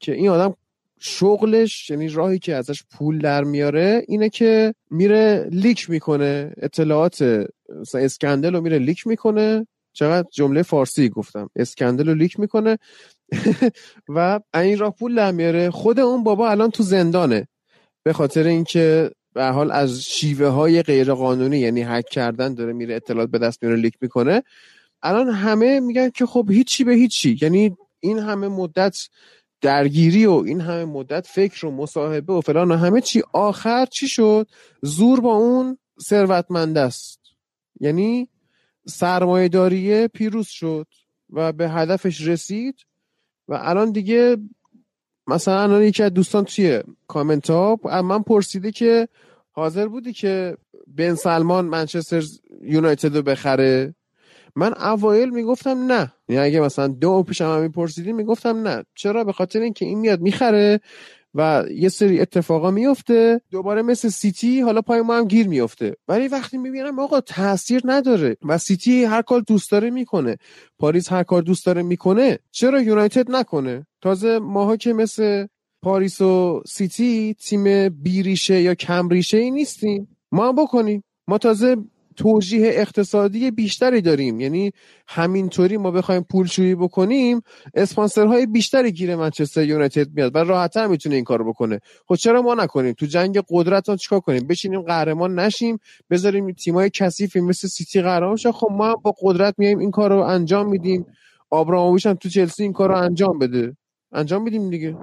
[0.00, 0.54] که این آدم
[1.00, 7.46] شغلش یعنی راهی که ازش پول در میاره اینه که میره leak می‌کنه اطلاعات
[7.80, 9.66] مثلا scandal رو میره leak می‌کنه.
[9.92, 11.50] چقدر؟ جمله فارسی گفتم.
[11.56, 12.78] scandal رو leak می‌کنه.
[14.14, 15.70] و این راه پول در میاره.
[15.70, 17.48] خود اون بابا الان تو زندانه.
[18.02, 22.72] به خاطر اینکه به هر حال از شیوه های غیر قانونی یعنی هک کردن داره
[22.72, 24.42] میره اطلاعات به دست میاره leak می‌کنه.
[25.02, 27.38] الان همه میگن که خب هیچی به هیچی.
[27.42, 28.96] یعنی این همه مدت
[29.60, 33.22] درگیری و این همه مدت فکر و مصاحبه و فلان و همه چی.
[33.32, 34.48] آخر چی شد؟
[34.82, 37.20] زور با اون ثروتمند است.
[37.80, 38.28] یعنی
[38.86, 40.86] سرمایه پیروز شد
[41.30, 42.74] و به هدفش رسید
[43.48, 44.36] و الان دیگه
[45.26, 49.08] مثلا الان یکی از دوستان توی کامنت ها من پرسیده که
[49.50, 50.56] حاضر بودی که
[50.86, 52.22] بن سلمان منچستر
[52.62, 53.94] یونایتد رو بخره؟
[54.56, 56.12] من اوایل می‌گفتم نه.
[56.28, 58.84] یعنی اگه مثلا دو پیش هم میپرسیدی می‌گفتم نه.
[58.94, 60.80] چرا؟ به خاطر اینکه این میاد می‌خره
[61.34, 66.28] و یه سری اتفاقا میفته دوباره مثل سیتی حالا پای ما هم گیر میفته ولی
[66.28, 70.36] وقتی می‌بینم آقا تاثیر نداره و سیتی هر کار دوست داره می‌کنه.
[70.78, 72.38] پاریس هر کار دوست داره می‌کنه.
[72.50, 75.46] چرا یونایتد نکنه؟ تازه ماها که مثل
[75.82, 80.16] پاریس و سیتی تیم بیریشه یا کمریشه ای نیستیم.
[80.32, 81.04] ما هم بکنیم.
[81.28, 81.76] ما تازه
[82.16, 84.40] توجیه اقتصادی بیشتری داریم.
[84.40, 84.72] یعنی
[85.08, 87.40] همینطوری ما بخوایم پولشویی بکنیم
[87.74, 91.80] اسپانسرهای بیشتری گیر منچستر یونایتد میاد و راحتتر می‌تونه این کارو بکنه.
[92.08, 95.78] خب چرا ما نکنیم؟ تو جنگ قدرت ها چیکار کنیم؟ بشینیم قهرمان نشیم
[96.10, 100.68] بذاریم تیمای کثیفی مثل سیتی قهرمان شه خب ما با قدرت میایم این کارو انجام
[100.68, 101.06] میدیم.
[101.50, 103.76] آبراموویچ هم تو چلسی این کارو انجام بده.
[104.12, 104.96] انجام میدیم دیگه.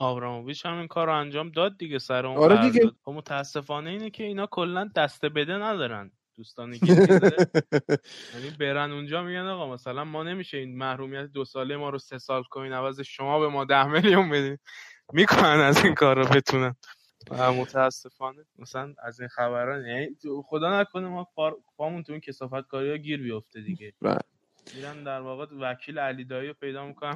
[0.00, 2.90] آبراموویچ هم این کار رو انجام داد دیگه سر اون آره دیگه.
[3.04, 6.10] خب متاسفانه اینه که اینا کلا دست بده ندارن.
[6.36, 6.86] دوستانی که
[8.34, 12.18] یعنی برن اونجا میگن آقا مثلا ما نمیشه این محرومیت دو ساله ما رو سه
[12.18, 14.58] سال کنین عوض شما به ما ده میلیون بدین.
[15.12, 16.76] می‌کنن از این کار رو بتونن.
[17.30, 20.08] متاسفانه مثلا از این خبران یعنی
[20.44, 21.28] خدا نکنه ما
[21.76, 23.92] پامون تو این کسافت کاری ها گیر بیفته دیگه.
[24.02, 24.18] بله.
[24.74, 27.14] میرن در واقع وکیل علی دایی رو پیدا می‌کنم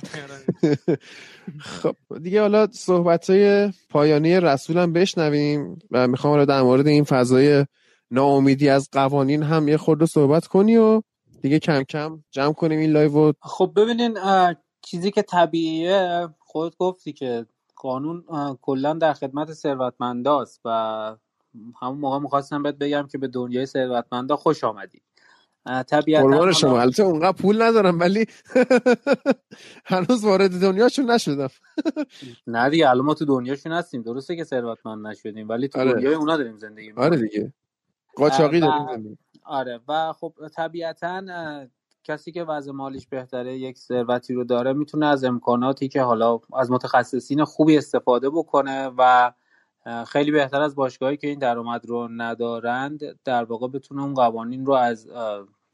[1.83, 7.67] خب دیگه حالا صحبت های پایانی رسولم بشنویم و می‌خوام در مورد این فضای
[8.11, 11.03] ناامیدی از قوانین هم یه خورده صحبت کنی و
[11.43, 14.19] دیگه کم کم جمع کنیم این لایو خب ببینین
[14.83, 17.47] چیزی که طبیعیه خود گفتی که
[17.77, 18.25] قانون
[18.63, 20.71] کلا در خدمت ثروتمنداست و
[21.83, 25.03] همون موقع می‌خواستم بهت بگم که به دنیای ثروتمندا خوش آمدی.
[25.87, 26.81] طبیعتا شما.
[26.81, 28.27] البته اونقدر پول ندارم ولی
[29.85, 31.49] هنوز وارد دنیاشون نشدم.
[32.47, 34.03] نه دیگه الان ما تو دنیاشون هستیم.
[34.03, 35.93] درسته که ثروتمند نشدیم ولی تو آره.
[35.93, 37.53] دنیای اونا داریم زندگی آره دیگه.
[38.17, 41.23] قاچاقی داریم آره و خب طبیعتا
[42.05, 46.71] کسی که وضع مالیش بهتره یک ثروتی رو داره می‌تونه از امکاناتی که حالا از
[46.71, 49.33] متخصصین خوبی استفاده بکنه و
[50.07, 54.73] خیلی بهتر از باشگاهی که این درآمد رو ندارند در واقع بتونه اون قوانین رو
[54.73, 55.09] از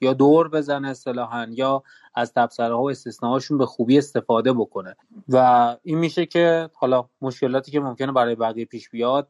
[0.01, 1.83] یا دور بزنه اصطلاحا یا
[2.15, 4.97] از تبصره ها و استثناهاشون به خوبی استفاده بکنه.
[5.29, 9.29] و این میشه که حالا مشکلاتی که ممکنه برای بقیه پیش بیاد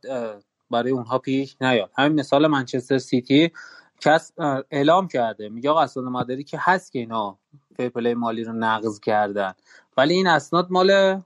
[0.73, 1.91] برای اونها پیش نیاد.
[1.99, 3.53] همین مثال منچستر سیتی
[4.01, 4.33] کس
[4.71, 5.49] اعلام کرده.
[5.49, 7.39] میگه آقا اسناد که هست که اینا
[7.95, 9.53] پلی مالی رو نقض کردن.
[9.97, 11.21] ولی این اسناد مال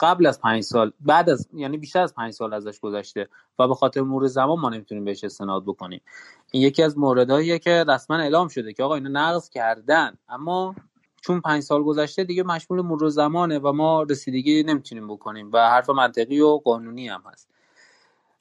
[0.00, 3.28] قبل از پنج سال بعد از یعنی بیشتر از پنج سال ازش گذشته.
[3.58, 6.00] و به خاطر مرور زمان ما نمی‌تونیم بهش استناد بکنیم.
[6.50, 10.18] این یکی از موردهاییه که رسما اعلام شده که آقا اینا نقض کردن.
[10.28, 10.74] اما
[11.20, 15.90] چون پنج سال گذشته دیگه مشمول مرور زمانه و ما رسیدگی نمی‌تونیم بکنیم و حرف
[15.90, 17.48] منطقی و قانونی هم هست.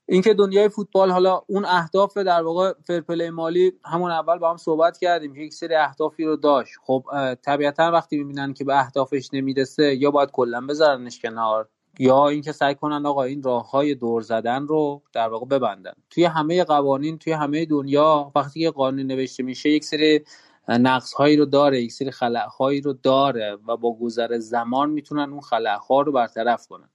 [0.08, 4.98] اینکه دنیای فوتبال حالا اون اهداف در واقع فرپلی مالی همون اول با هم صحبت
[4.98, 6.74] کردیم یک سری اهدافی رو داشت.
[6.84, 7.04] خب
[7.42, 12.76] طبیعتا وقتی می‌بینن که به اهدافش نمی‌رسه یا باید کلا بذارنش کنار یا اینکه سعی
[12.76, 15.94] کنن آقا این راه های دور زدن رو در واقع ببندن.
[16.10, 20.26] توی همه قوانین توی همه دنیا وقتی که قانون نوشته میشه یک سری
[20.68, 25.32] نقص هایی رو داره یک سری خلق هایی رو داره و با گذر زمان می‌تونن
[25.32, 26.90] اون خلق ها رو برطرف کنن.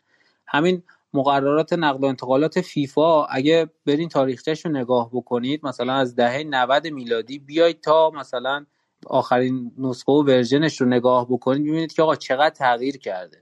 [0.47, 0.83] همین
[1.15, 6.87] مقررات نقل و انتقالات فیفا اگه برین تاریخچهش رو نگاه بکنید مثلا از دهه 90
[6.87, 8.67] میلادی بیاید تا مثلا
[9.07, 13.39] آخرین نسخه و ورژنش رو نگاه بکنید ببینید که آقا چقدر تغییر کرده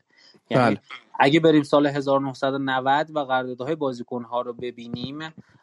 [0.51, 0.81] یعنی بله.
[1.21, 5.19] اگه بریم سال 1990 و قراردادهای بازیکنها رو ببینیم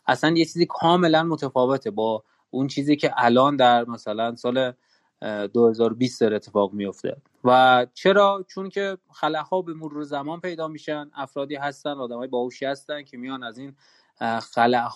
[0.07, 4.73] اصلا یه چیزی کاملا متفاوته با اون چیزی که الان در مثلا سال
[5.21, 8.97] 2020 در اتفاق میفته و چرا؟ چون که
[9.51, 13.75] ها به مرور زمان پیدا میشن افرادی هستن آدمای باهوشی هستن که میان از این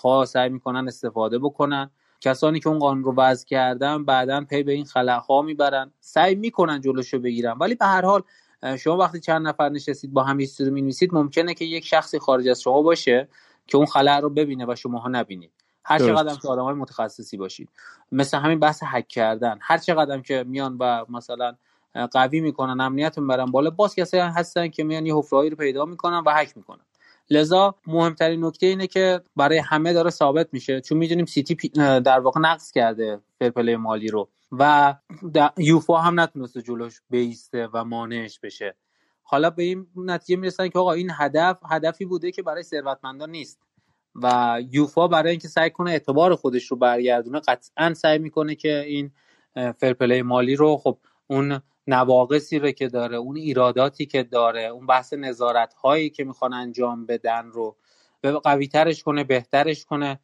[0.04, 1.90] ها سعی می‌کنن استفاده بکنن.
[2.22, 4.86] کسانی که اون قانون رو وضع کردن بعدا پی به این
[5.30, 5.92] ها می‌برن.
[6.00, 7.58] سعی می‌کنن جلوشو بگیرن.
[7.60, 8.24] ولی به هر حال
[8.80, 12.62] شما وقتی چند نفر نشستید با هم رو می‌نویسید ممکنه که یک شخصی خارج از
[12.62, 13.28] شما باشه
[13.68, 15.52] که اون خلع رو ببینه و شماها نبینید.
[15.86, 17.70] هر چقدر که آدم های متخصصی باشید.
[18.12, 19.60] مثل همین بحث حک کردن.
[19.62, 21.56] هر چقدر که میان و مثلا
[22.08, 23.70] قوی می‌کنن امنیت می‌برن بالا.
[23.70, 26.86] باز کسایی هستن که میان یه حفرهایی رو پیدا می‌کنن و حک می‌کنن.
[27.30, 31.56] لذا مهمترین نکته اینه که برای همه داره ثابت میشه چون می‌دونیم سیتی
[32.00, 34.96] در واقع نقص کرده فرپلی مالی رو و
[35.58, 38.76] یوفا هم نتونسته جلوش بیسته و مانعش بشه.
[39.24, 43.60] حالا به این نتیجه می‌رسن که آقا این هدف هدفی بوده که برای ثروتمندان نیست
[44.16, 49.12] و یوفا برای اینکه سعی کنه اعتبار خودش رو برگردونه قطعا سعی می‌کنه که این
[49.56, 50.98] فرپلی مالی رو خب
[51.28, 56.54] اون نواقصی رو که داره اون ایراداتی که داره اون بحث نظارت هایی که می‌خوان
[56.54, 57.76] انجام بدن رو
[58.44, 60.20] قوی ترش کنه بهترش کنه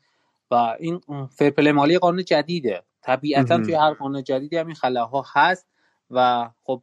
[0.52, 2.84] و این فرپلی مالی قانون جدیده.
[3.02, 5.68] طبیعتا توی هر قانون جدیدی هم این خلاها هست
[6.12, 6.82] و خب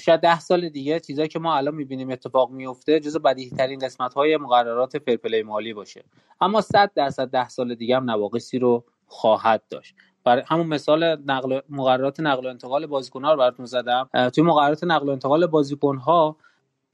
[0.00, 4.14] شاید ده سال دیگه چیزایی که ما الان می‌بینیم اتفاق میفته جز بدیهی ترین قسمت
[4.14, 6.04] های مقررات فرپلی مالی باشه.
[6.40, 9.94] اما صد درصد ده سال دیگه هم نواقصی رو خواهد داشت.
[10.24, 14.08] برای همون مثال نقل مقررات نقل و انتقال بازیکن ها رو براتون زدم.
[14.34, 16.36] توی مقررات نقل و انتقال بازیکن ها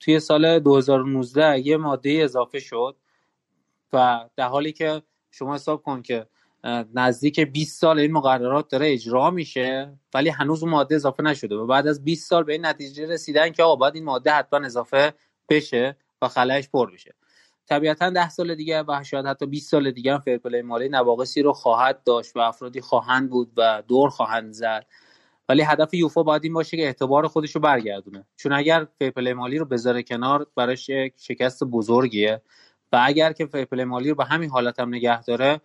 [0.00, 2.96] توی سال 2019 یه ماده اضافه شد
[3.92, 6.26] و در حالی که شما حساب کن که
[6.94, 11.66] نزدیک 20 سال این مقررات داره اجرا میشه ولی هنوز اون ماده اضافه نشده و
[11.66, 15.14] بعد از 20 سال به این نتیجه رسیدن که آقا باید این ماده حتما اضافه
[15.48, 17.14] بشه و خلایش پر بشه.
[17.66, 21.52] طبیعتا 10 سال دیگه و شاید حتی 20 سال دیگه هم فرپلی مالی نواقصی رو
[21.52, 24.86] خواهد داشت و افرادی خواهند بود و دور خواهند زد.
[25.48, 28.26] ولی هدف یوفا باید این باشه که اعتبار خودش رو برگردونه.
[28.36, 32.42] چون اگر فرپلی مالی رو بذاره کنار براش یک شکست بزرگیه.
[32.92, 35.60] و اگر که فرپلی مالی رو به همین حالت هم نگه داره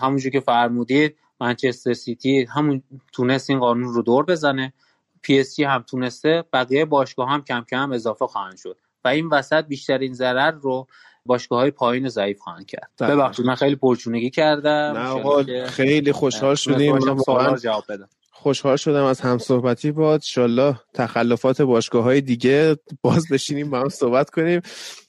[0.00, 2.82] همونجور که فرمودید منچستر سیتی همون
[3.12, 4.72] تونست این قانون رو دور بزنه.
[5.22, 8.76] پی اس هم تونسته بقیه باشگاه هم کم کم اضافه خواهند شد.
[9.04, 10.86] و این وسط بیشترین ضرر رو
[11.28, 12.90] باشگاه های پایین ضعیف خواهند کرد.
[13.00, 14.92] ببخشید من خیلی پرچونگی کردم.
[14.96, 16.98] نه خیلی خوشحال شدیم.
[16.98, 18.08] جواب بدم.
[18.30, 24.30] خوشحال شدم از همصحبتی با انشالله تخلفات باشگاه های دیگه باز بشینیم با هم صحبت
[24.30, 24.60] کنیم.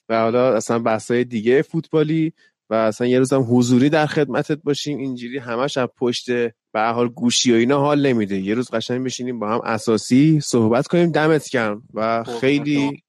[0.10, 2.34] و حالا اصلا بحث های دیگه فوتبالی
[2.70, 4.98] و اصلا یه روزم حضوری در خدمتت باشیم.
[4.98, 6.30] اینجوری همش از پشت
[6.72, 8.38] به حال گوشی و اینا حال نمیده.
[8.40, 11.12] یه روز قشنگ بشینیم با هم اساسی صحبت کنیم.
[11.12, 13.04] دمت گرم و خیلی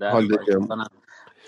[0.00, 0.28] حال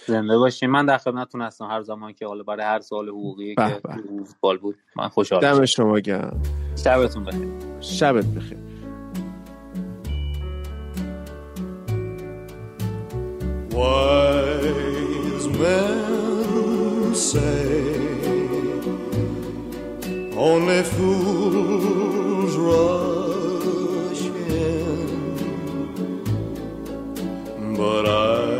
[0.08, 3.80] زنده باشیم من در خدمتتون هستم هر زمان که حالا برای هر سوال حقوقی که
[4.18, 6.42] فوتبال بود من خوشحال دم شما گرم.
[6.84, 7.48] شبتون بخیر.
[7.80, 8.58] شبت بخیر.
[13.78, 17.70] Wise men say
[20.48, 24.24] only fools rush
[24.64, 25.16] in,
[27.76, 28.57] but I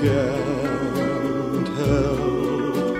[0.00, 2.96] can't help